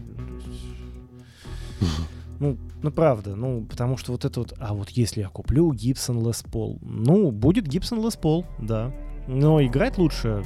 [2.41, 6.21] Ну, ну правда, ну, потому что вот это вот, а вот если я куплю Gibson
[6.23, 8.93] Les Paul, ну, будет Gibson Les Paul, да.
[9.29, 10.43] Но играть лучше,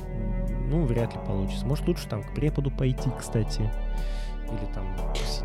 [0.68, 1.64] ну, вряд ли получится.
[1.64, 3.62] Может, лучше там к преподу пойти, кстати.
[4.44, 4.86] Или там...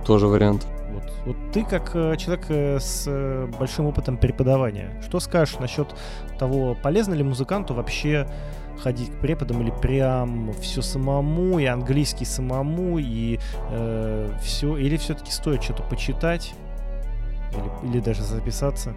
[0.05, 0.67] Тоже вариант.
[0.91, 5.87] Вот, вот ты как э, человек э, с э, большим опытом преподавания, что скажешь насчет
[6.37, 8.27] того, полезно ли музыканту вообще
[8.81, 13.39] ходить к преподам или прям все самому, и английский самому, и
[13.69, 16.53] э, все, или все-таки стоит что-то почитать
[17.83, 18.93] Или, или даже записаться?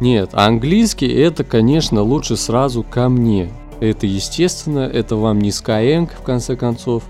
[0.00, 3.50] Нет, английский это, конечно, лучше сразу ко мне.
[3.80, 7.04] Это естественно, это вам не Skyeng, в конце концов.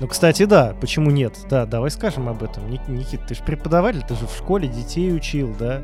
[0.00, 1.34] Ну, кстати, да, почему нет?
[1.50, 2.70] Да, давай скажем об этом.
[2.70, 5.82] Ник, Никит, ты же преподаватель, ты же в школе детей учил, да?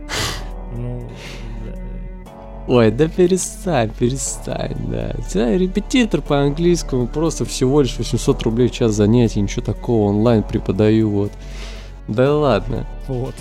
[0.73, 1.11] Ну,
[2.67, 5.15] Ой, да перестань, перестань, да.
[5.35, 10.43] Я репетитор по английскому, просто всего лишь 800 рублей в час занятий, ничего такого, онлайн
[10.43, 11.33] преподаю, вот.
[12.09, 12.87] Да ладно.
[13.07, 13.35] Вот.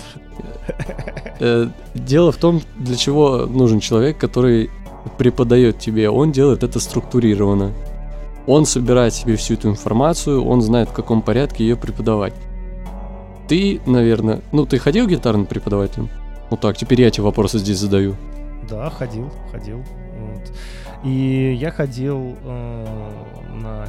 [1.40, 4.70] Э, дело в том, для чего нужен человек, который
[5.18, 6.08] преподает тебе.
[6.08, 7.72] Он делает это структурированно.
[8.46, 12.34] Он собирает себе всю эту информацию, он знает, в каком порядке ее преподавать.
[13.48, 16.08] Ты, наверное, ну ты ходил гитарным преподавателем?
[16.50, 18.16] Ну так, теперь я тебе вопросы здесь задаю.
[18.68, 19.82] Да, ходил, ходил.
[20.18, 20.52] Вот.
[21.04, 23.10] И я ходил э,
[23.54, 23.88] на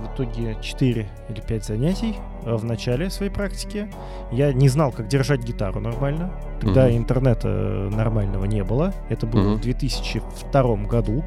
[0.00, 3.90] в итоге 4 или 5 занятий э, в начале своей практики.
[4.32, 6.32] Я не знал, как держать гитару нормально.
[6.60, 6.96] Тогда uh-huh.
[6.96, 7.48] интернета
[7.92, 8.94] нормального не было.
[9.08, 9.56] Это было uh-huh.
[9.56, 11.24] в 2002 году.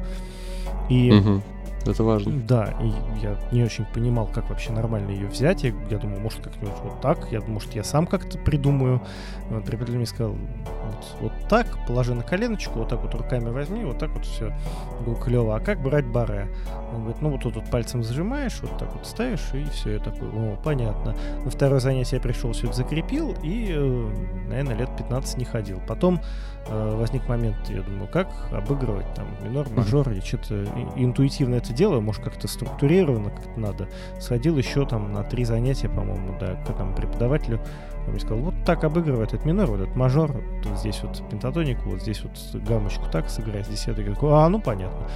[0.88, 1.40] И uh-huh.
[1.86, 2.40] Это важно.
[2.46, 5.64] Да, и я не очень понимал, как вообще нормально ее взять.
[5.64, 7.30] Я, я думал, может, как-нибудь вот так.
[7.30, 9.02] Я, может, я сам как-то придумаю.
[9.50, 13.84] Вот, преподаватель мне сказал, вот, вот так, положи на коленочку, вот так вот руками возьми,
[13.84, 14.56] вот так вот все.
[15.00, 15.56] Говорю, клево.
[15.56, 16.48] А как брать баре?
[16.92, 19.94] Он говорит, ну вот тут вот пальцем зажимаешь, вот так вот ставишь, и все.
[19.94, 21.14] Я такой, о, понятно.
[21.44, 24.10] На второе занятие я пришел, все это закрепил, и, э,
[24.48, 25.80] наверное, лет 15 не ходил.
[25.86, 26.20] Потом
[26.68, 30.64] э, возник момент, я думаю, как обыгрывать там минор, мажор, я что-то
[30.96, 33.88] интуитивно это делаю, может как-то структурированно как-то надо.
[34.20, 37.60] Сходил еще там на три занятия, по-моему, да, к там преподавателю,
[38.06, 40.32] он мне сказал, вот так обыгрывает этот минор, вот этот мажор,
[40.64, 44.60] вот здесь вот пентатонику, вот здесь вот гаммочку так сыграть, здесь я такой, а, ну
[44.60, 45.08] понятно.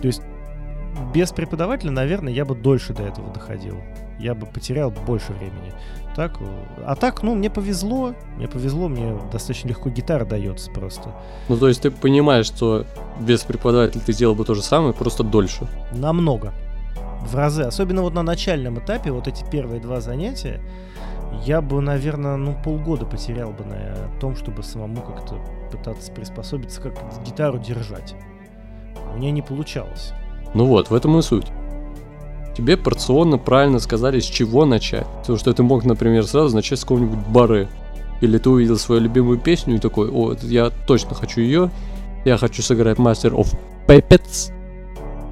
[0.00, 0.22] То есть
[1.14, 3.78] без преподавателя, наверное, я бы дольше до этого доходил.
[4.18, 5.72] Я бы потерял больше времени.
[6.14, 6.38] Так,
[6.84, 8.14] а так, ну, мне повезло.
[8.36, 11.12] Мне повезло, мне достаточно легко гитара дается просто.
[11.48, 12.86] Ну, то есть ты понимаешь, что
[13.20, 15.66] без преподавателя ты делал бы то же самое, просто дольше.
[15.92, 16.52] Намного.
[17.26, 17.62] В разы.
[17.62, 20.60] Особенно вот на начальном этапе, вот эти первые два занятия,
[21.44, 25.36] я бы, наверное, ну, полгода потерял бы на том, чтобы самому как-то
[25.72, 28.14] пытаться приспособиться, как гитару держать.
[29.12, 30.12] У меня не получалось.
[30.54, 31.46] Ну вот, в этом и суть.
[32.56, 35.06] Тебе порционно правильно сказали, с чего начать.
[35.20, 37.68] Потому что ты мог, например, сразу начать с какого-нибудь бары.
[38.20, 41.70] Или ты увидел свою любимую песню и такой, о, я точно хочу ее,
[42.24, 44.52] я хочу сыграть Master of Puppets.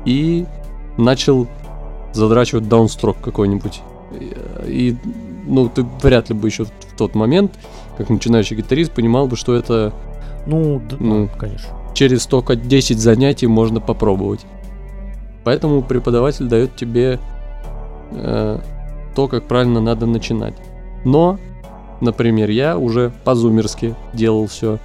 [0.04, 0.46] И
[0.98, 1.46] начал
[2.12, 3.80] задрачивать даунстрок какой-нибудь.
[4.66, 4.96] И,
[5.46, 7.52] ну, ты вряд ли бы еще в тот момент,
[7.96, 9.92] как начинающий гитарист, понимал бы, что это...
[10.46, 11.70] Ну, да, ну конечно.
[11.94, 14.44] Через только 10 занятий можно попробовать.
[15.45, 17.18] Поэтому преподаватель дает тебе
[18.12, 18.59] э,
[19.14, 20.55] то, как правильно надо начинать.
[21.05, 21.38] Но,
[22.01, 24.78] например, я уже по-зумерски делал все.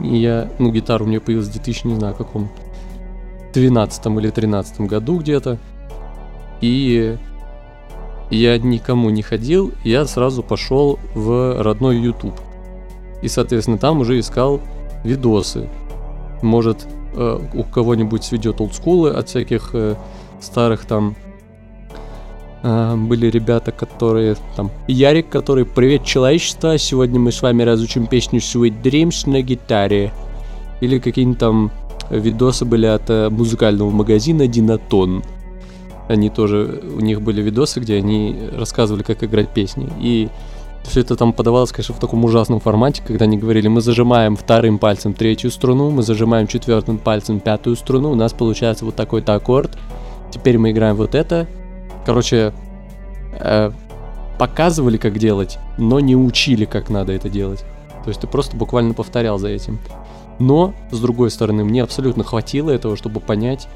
[0.00, 2.48] И я, ну, гитара у меня появилась в 2000, не знаю, каком
[3.52, 5.58] 12 или 13 году где-то.
[6.60, 7.16] И
[8.30, 12.38] я никому не ходил, я сразу пошел в родной YouTube.
[13.22, 14.60] И, соответственно, там уже искал
[15.04, 15.68] видосы.
[16.42, 19.94] Может, э, у кого-нибудь сведет олдскулы от всяких э,
[20.40, 21.16] старых там
[22.62, 28.40] э, были ребята, которые там Ярик, который Привет, человечество, сегодня мы с вами разучим песню
[28.40, 30.12] Sweet Dreams на гитаре.
[30.80, 31.70] Или какие-нибудь там
[32.10, 35.24] видосы были от музыкального магазина Динатон.
[36.08, 39.88] Они тоже, у них были видосы, где они рассказывали, как играть песни.
[40.00, 40.28] И
[40.88, 44.78] все это там подавалось, конечно, в таком ужасном формате, когда они говорили, мы зажимаем вторым
[44.78, 49.78] пальцем третью струну, мы зажимаем четвертым пальцем пятую струну, у нас получается вот такой-то аккорд.
[50.30, 51.46] Теперь мы играем вот это.
[52.04, 52.52] Короче,
[53.32, 53.70] э,
[54.38, 57.64] показывали, как делать, но не учили, как надо это делать.
[58.04, 59.78] То есть ты просто буквально повторял за этим.
[60.38, 63.68] Но, с другой стороны, мне абсолютно хватило этого, чтобы понять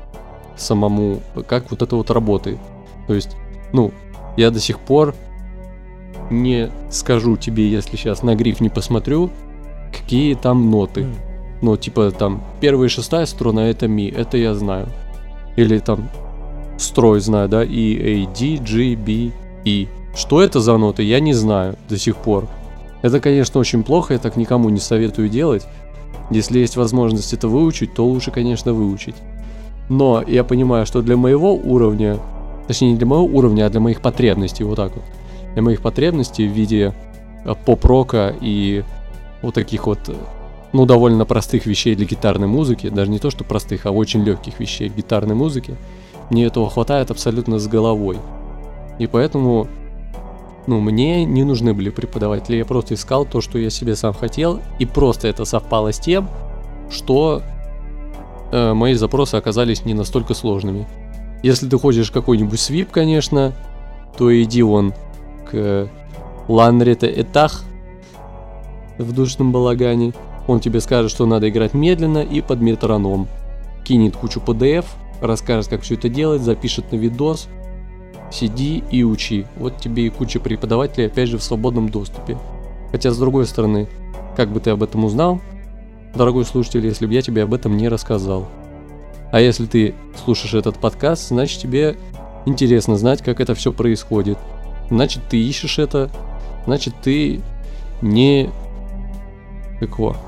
[0.56, 2.58] самому, как вот это вот работает.
[3.06, 3.36] То есть,
[3.72, 3.92] ну,
[4.36, 5.14] я до сих пор
[6.30, 9.30] не скажу тебе, если сейчас на гриф не посмотрю,
[9.92, 11.02] какие там ноты.
[11.02, 11.14] Mm.
[11.62, 14.88] Ну, типа там первая и шестая струна это ми, это я знаю.
[15.56, 16.08] Или там
[16.78, 19.32] строй знаю, да, E, A, D, G, B,
[19.64, 19.86] E.
[20.14, 22.46] Что это за ноты, я не знаю до сих пор.
[23.02, 25.66] Это, конечно, очень плохо, я так никому не советую делать.
[26.30, 29.16] Если есть возможность это выучить, то лучше, конечно, выучить.
[29.88, 32.18] Но я понимаю, что для моего уровня,
[32.66, 35.04] точнее не для моего уровня, а для моих потребностей, вот так вот,
[35.54, 36.94] для моих потребностей в виде
[37.44, 38.84] э, поп-рока и
[39.42, 40.14] вот таких вот, э,
[40.72, 44.60] ну, довольно простых вещей для гитарной музыки, даже не то, что простых, а очень легких
[44.60, 45.76] вещей гитарной музыке,
[46.30, 48.16] мне этого хватает абсолютно с головой.
[48.98, 49.68] И поэтому
[50.66, 54.60] ну, мне не нужны были преподаватели, я просто искал то, что я себе сам хотел,
[54.78, 56.28] и просто это совпало с тем,
[56.90, 57.42] что
[58.52, 60.86] э, мои запросы оказались не настолько сложными.
[61.42, 63.52] Если ты хочешь какой-нибудь свип, конечно,
[64.16, 64.94] то иди вон
[65.52, 65.88] к
[66.48, 67.62] Ланрета Этах
[68.98, 70.12] в душном балагане.
[70.48, 73.28] Он тебе скажет, что надо играть медленно и под метроном.
[73.84, 74.86] Кинет кучу PDF,
[75.20, 77.48] расскажет, как все это делать, запишет на видос.
[78.32, 79.46] Сиди и учи.
[79.56, 82.38] Вот тебе и куча преподавателей, опять же, в свободном доступе.
[82.90, 83.88] Хотя, с другой стороны,
[84.36, 85.40] как бы ты об этом узнал,
[86.14, 88.48] дорогой слушатель, если бы я тебе об этом не рассказал?
[89.30, 89.94] А если ты
[90.24, 91.96] слушаешь этот подкаст, значит тебе
[92.46, 94.38] интересно знать, как это все происходит.
[94.92, 96.10] Значит, ты ищешь это,
[96.66, 97.40] значит, ты
[98.02, 98.50] не...
[99.80, 100.18] Какого?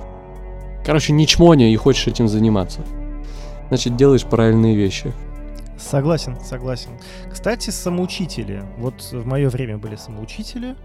[0.87, 2.81] Короче, не чмоня и хочешь этим заниматься.
[3.69, 5.13] Значит, делаешь правильные вещи.
[5.85, 6.91] Согласен, согласен.
[7.31, 8.65] Кстати, самоучители.
[8.79, 10.77] Вот в мое время были самоучители.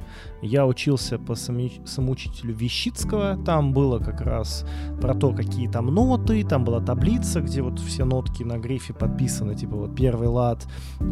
[0.42, 3.38] Я учился по самоучителю Вещицкого.
[3.46, 4.66] Там было как раз
[5.02, 6.44] про то, какие там ноты.
[6.44, 9.56] Там была таблица, где вот все нотки на грифе подписаны.
[9.56, 10.68] Типа вот первый лад,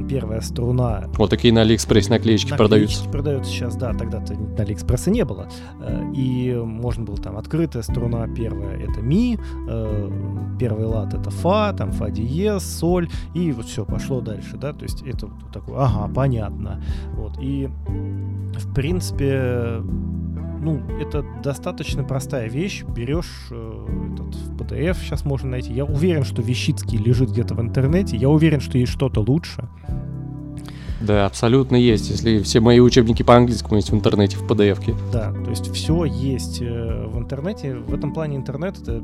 [0.09, 1.05] первая струна.
[1.17, 3.09] Вот такие на Алиэкспресс наклеечки, наклеечки продаются.
[3.09, 3.93] продаются сейчас, да.
[3.93, 5.47] Тогда-то на Алиэкспресса не было.
[5.79, 9.37] Э, и можно было там открытая струна первая это ми,
[9.69, 10.11] э,
[10.59, 13.09] первый лад это фа, там фа диез, соль.
[13.33, 14.73] И вот все, пошло дальше, да.
[14.73, 16.81] То есть это вот такое, ага, понятно.
[17.13, 17.33] Вот.
[17.39, 17.69] И
[18.55, 19.81] в принципе,
[20.61, 22.83] ну, это достаточно простая вещь.
[22.83, 25.73] Берешь э, этот в PDF сейчас можно найти.
[25.73, 28.17] Я уверен, что Вещицкий лежит где-то в интернете.
[28.17, 29.69] Я уверен, что есть что-то лучше.
[30.99, 32.09] Да, абсолютно есть.
[32.09, 34.79] Если все мои учебники по английскому есть в интернете, в PDF.
[34.79, 34.95] -ке.
[35.13, 37.75] Да, то есть все есть э, в интернете.
[37.75, 39.03] В этом плане интернет это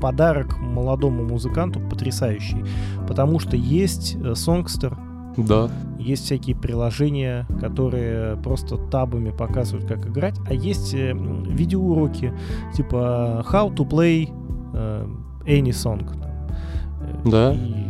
[0.00, 2.64] подарок молодому музыканту потрясающий.
[3.06, 4.96] Потому что есть э, Songster,
[5.38, 5.70] да.
[6.00, 10.34] Есть всякие приложения, которые просто табами показывают, как играть.
[10.48, 12.32] А есть э, видеоуроки,
[12.74, 14.28] типа How to play
[14.74, 15.06] э,
[15.46, 16.10] any song.
[17.00, 17.52] Э, да.
[17.52, 17.88] И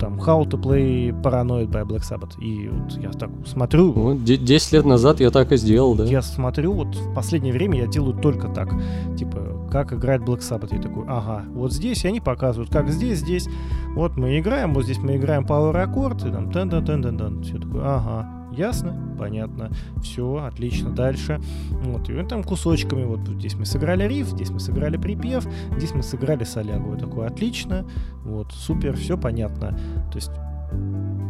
[0.00, 2.40] там How to Play Paranoid by Black Sabbath.
[2.40, 3.92] И вот я так смотрю...
[3.94, 6.04] Ну, 10 лет назад я так и сделал, да?
[6.04, 8.72] Я смотрю, вот в последнее время я делаю только так.
[9.18, 9.38] Типа,
[9.70, 10.74] как играет Black Sabbath.
[10.74, 13.48] Я такой, ага, вот здесь они показывают, как здесь, здесь.
[13.94, 17.18] Вот мы играем, вот здесь мы играем Power аккорд, и там тен тен тен тен
[17.18, 19.14] тен Все такое, ага, Ясно?
[19.18, 19.70] Понятно.
[20.02, 20.90] Все, отлично.
[20.90, 21.40] Дальше.
[21.70, 23.04] Вот, и там кусочками.
[23.04, 25.46] Вот здесь мы сыграли риф, здесь мы сыграли припев,
[25.76, 26.94] здесь мы сыграли солягу.
[26.94, 27.86] Я такой, отлично.
[28.24, 29.78] Вот, супер, все понятно.
[30.10, 30.32] То есть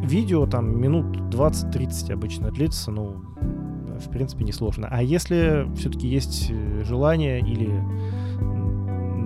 [0.02, 3.22] видео там минут 20-30 обычно длится, ну,
[3.98, 4.88] в принципе, несложно.
[4.90, 7.70] А если все-таки есть э, желание или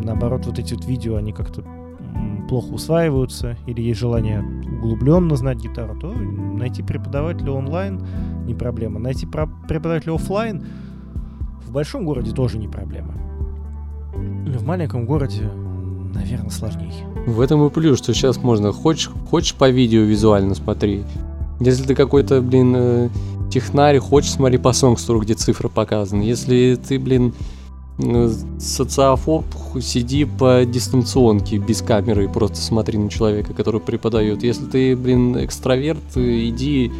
[0.05, 1.65] наоборот вот эти вот видео, они как-то
[2.49, 4.45] плохо усваиваются или есть желание
[4.83, 8.01] углубленно знать гитару, то найти преподавателя онлайн
[8.47, 9.01] не проблема.
[9.01, 10.65] Найти преподавателя офлайн
[11.67, 13.15] в большом городе тоже не проблема.
[14.15, 15.51] В маленьком городе,
[16.15, 16.93] наверное, сложнее.
[17.27, 21.05] В этом и плюс, что сейчас можно, хочешь, хочешь по видео визуально смотри.
[21.61, 23.09] Если ты какой-то, блин, э,
[23.51, 26.23] технарь, хочешь смотри по сонгстру, где цифры показаны.
[26.23, 27.33] Если ты, блин,
[28.59, 29.45] социофоб,
[29.81, 34.43] сиди по дистанционке без камеры и просто смотри на человека, который преподает.
[34.43, 36.91] Если ты, блин, экстраверт, иди,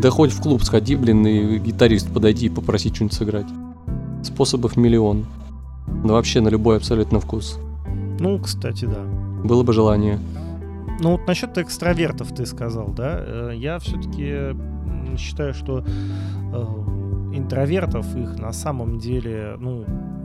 [0.00, 3.46] да хоть в клуб сходи, блин, и гитарист подойди и попроси что-нибудь сыграть.
[4.22, 5.26] Способов миллион.
[6.04, 7.58] Да вообще на любой абсолютно вкус.
[8.18, 9.04] Ну, кстати, да.
[9.44, 10.18] Было бы желание.
[11.00, 13.18] Ну вот насчет экстравертов ты сказал, да?
[13.18, 14.56] Э, я все-таки
[15.18, 15.84] считаю, что
[16.52, 16.64] э,
[17.36, 19.84] интровертов их на самом деле, ну,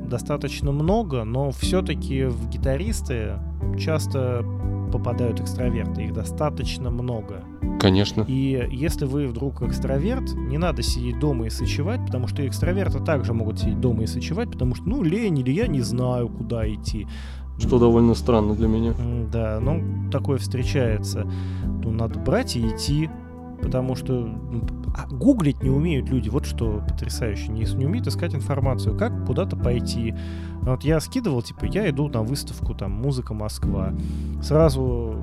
[0.09, 3.39] достаточно много, но все-таки в гитаристы
[3.79, 4.45] часто
[4.91, 7.43] попадают экстраверты, их достаточно много.
[7.79, 8.23] Конечно.
[8.27, 13.33] И если вы вдруг экстраверт, не надо сидеть дома и сочевать, потому что экстраверты также
[13.33, 17.07] могут сидеть дома и сочевать, потому что, ну, лень или я не знаю, куда идти.
[17.57, 18.93] Что довольно странно для меня.
[19.31, 21.25] Да, ну, такое встречается.
[21.83, 23.09] Ну, надо брать и идти,
[23.61, 24.63] потому что ну,
[24.95, 27.51] а гуглить не умеют люди, вот что потрясающе.
[27.51, 30.15] Не, не умеют искать информацию, как куда-то пойти.
[30.61, 33.93] Вот я скидывал, типа, я иду на выставку, там, музыка Москва.
[34.41, 35.15] Сразу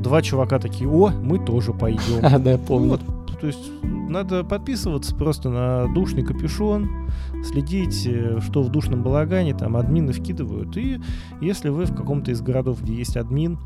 [0.00, 2.20] два чувака такие, о, мы тоже пойдем.
[2.22, 2.90] А, да, помню.
[2.90, 3.00] Вот,
[3.42, 7.10] то есть надо подписываться просто на душный капюшон,
[7.42, 10.76] следить, э, что в душном балагане, там админы вкидывают.
[10.76, 11.00] И
[11.40, 13.58] если вы в каком-то из городов, где есть админ,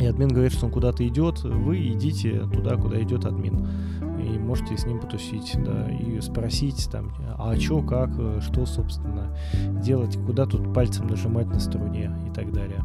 [0.00, 3.68] и админ говорит, что он куда-то идет, вы идите туда, куда идет админ
[4.18, 9.36] и можете с ним потусить, да, и спросить там, а что, как, что, собственно,
[9.84, 12.82] делать, куда тут пальцем нажимать на струне и так далее.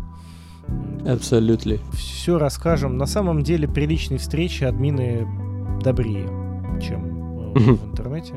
[1.07, 1.75] Абсолютно.
[1.93, 2.97] Все расскажем.
[2.97, 5.25] На самом деле при личной встрече админы
[5.87, 6.27] добрее.
[6.81, 8.33] чем э, в интернете.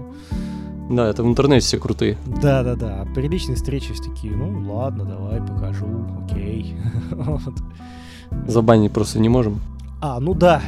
[0.89, 2.17] Да, это в интернете все крутые.
[2.41, 3.07] Да, да, да.
[3.15, 5.87] При личной встрече все такие, ну ладно, давай покажу,
[6.25, 6.77] окей.
[7.11, 7.55] вот.
[8.47, 9.61] Забанить просто не можем.
[10.01, 10.63] А, ну да,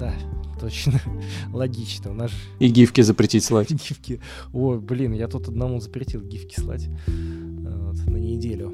[0.00, 0.12] да,
[0.60, 1.00] точно.
[1.52, 2.10] Логично.
[2.10, 3.70] У нас же И гифки запретить слать.
[3.88, 4.20] гифки.
[4.52, 8.72] Ой, блин, я тут одному запретил гифки слать вот, на неделю.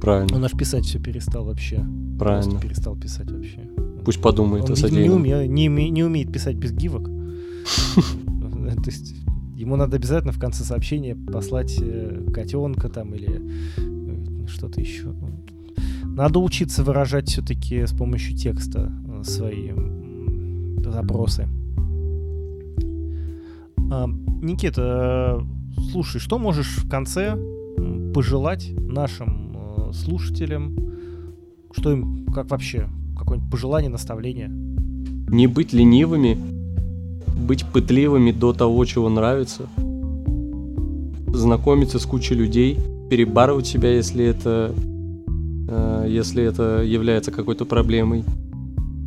[0.00, 1.84] Правильно, Он аж писать все перестал вообще.
[2.18, 2.50] правильно.
[2.50, 3.68] Просто перестал писать вообще.
[4.06, 5.22] Пусть подумает Он, о видимо, не, содеянном.
[5.24, 7.08] уме- не, не умеет писать без гивок.
[8.84, 9.16] То есть
[9.56, 11.76] ему надо обязательно в конце сообщения послать
[12.32, 13.42] котенка там или
[13.76, 15.12] э, что-то еще.
[16.04, 19.72] Надо учиться выражать все-таки с помощью текста э, свои
[20.84, 21.48] запросы.
[23.90, 24.06] А,
[24.40, 27.36] Никита, э, слушай, что можешь в конце
[28.14, 30.76] пожелать нашим э, слушателям?
[31.72, 34.48] Что им, как вообще, какое-нибудь пожелание, наставление?
[34.48, 36.38] Не быть ленивыми,
[37.46, 39.68] быть пытливыми до того, чего нравится,
[41.32, 42.78] знакомиться с кучей людей,
[43.10, 44.74] перебарывать себя, если это,
[45.68, 48.24] э, если это является какой-то проблемой,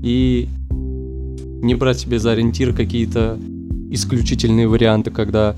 [0.02, 3.38] и не брать себе за ориентир какие-то
[3.92, 5.56] исключительные варианты, когда,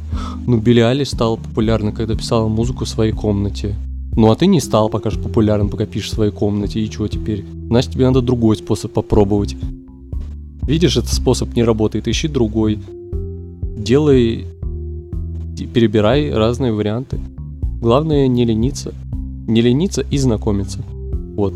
[0.47, 3.75] ну, Билли Айлиш стала популярна, когда писала музыку в своей комнате.
[4.15, 7.07] Ну, а ты не стал пока что популярен, пока пишешь в своей комнате, и что
[7.07, 7.45] теперь?
[7.67, 9.55] Значит, тебе надо другой способ попробовать.
[10.63, 12.79] Видишь, этот способ не работает, ищи другой.
[13.77, 14.45] Делай,
[15.73, 17.19] перебирай разные варианты.
[17.81, 18.93] Главное не лениться.
[19.47, 20.83] Не лениться и знакомиться.
[21.35, 21.53] Вот.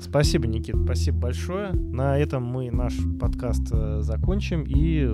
[0.00, 1.72] Спасибо, Никит, спасибо большое.
[1.72, 4.64] На этом мы наш подкаст э, закончим.
[4.66, 5.08] И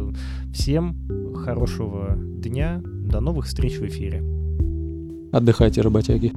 [0.52, 0.96] всем
[1.36, 2.82] хорошего дня.
[2.84, 4.22] До новых встреч в эфире.
[5.32, 6.32] Отдыхайте, работяги.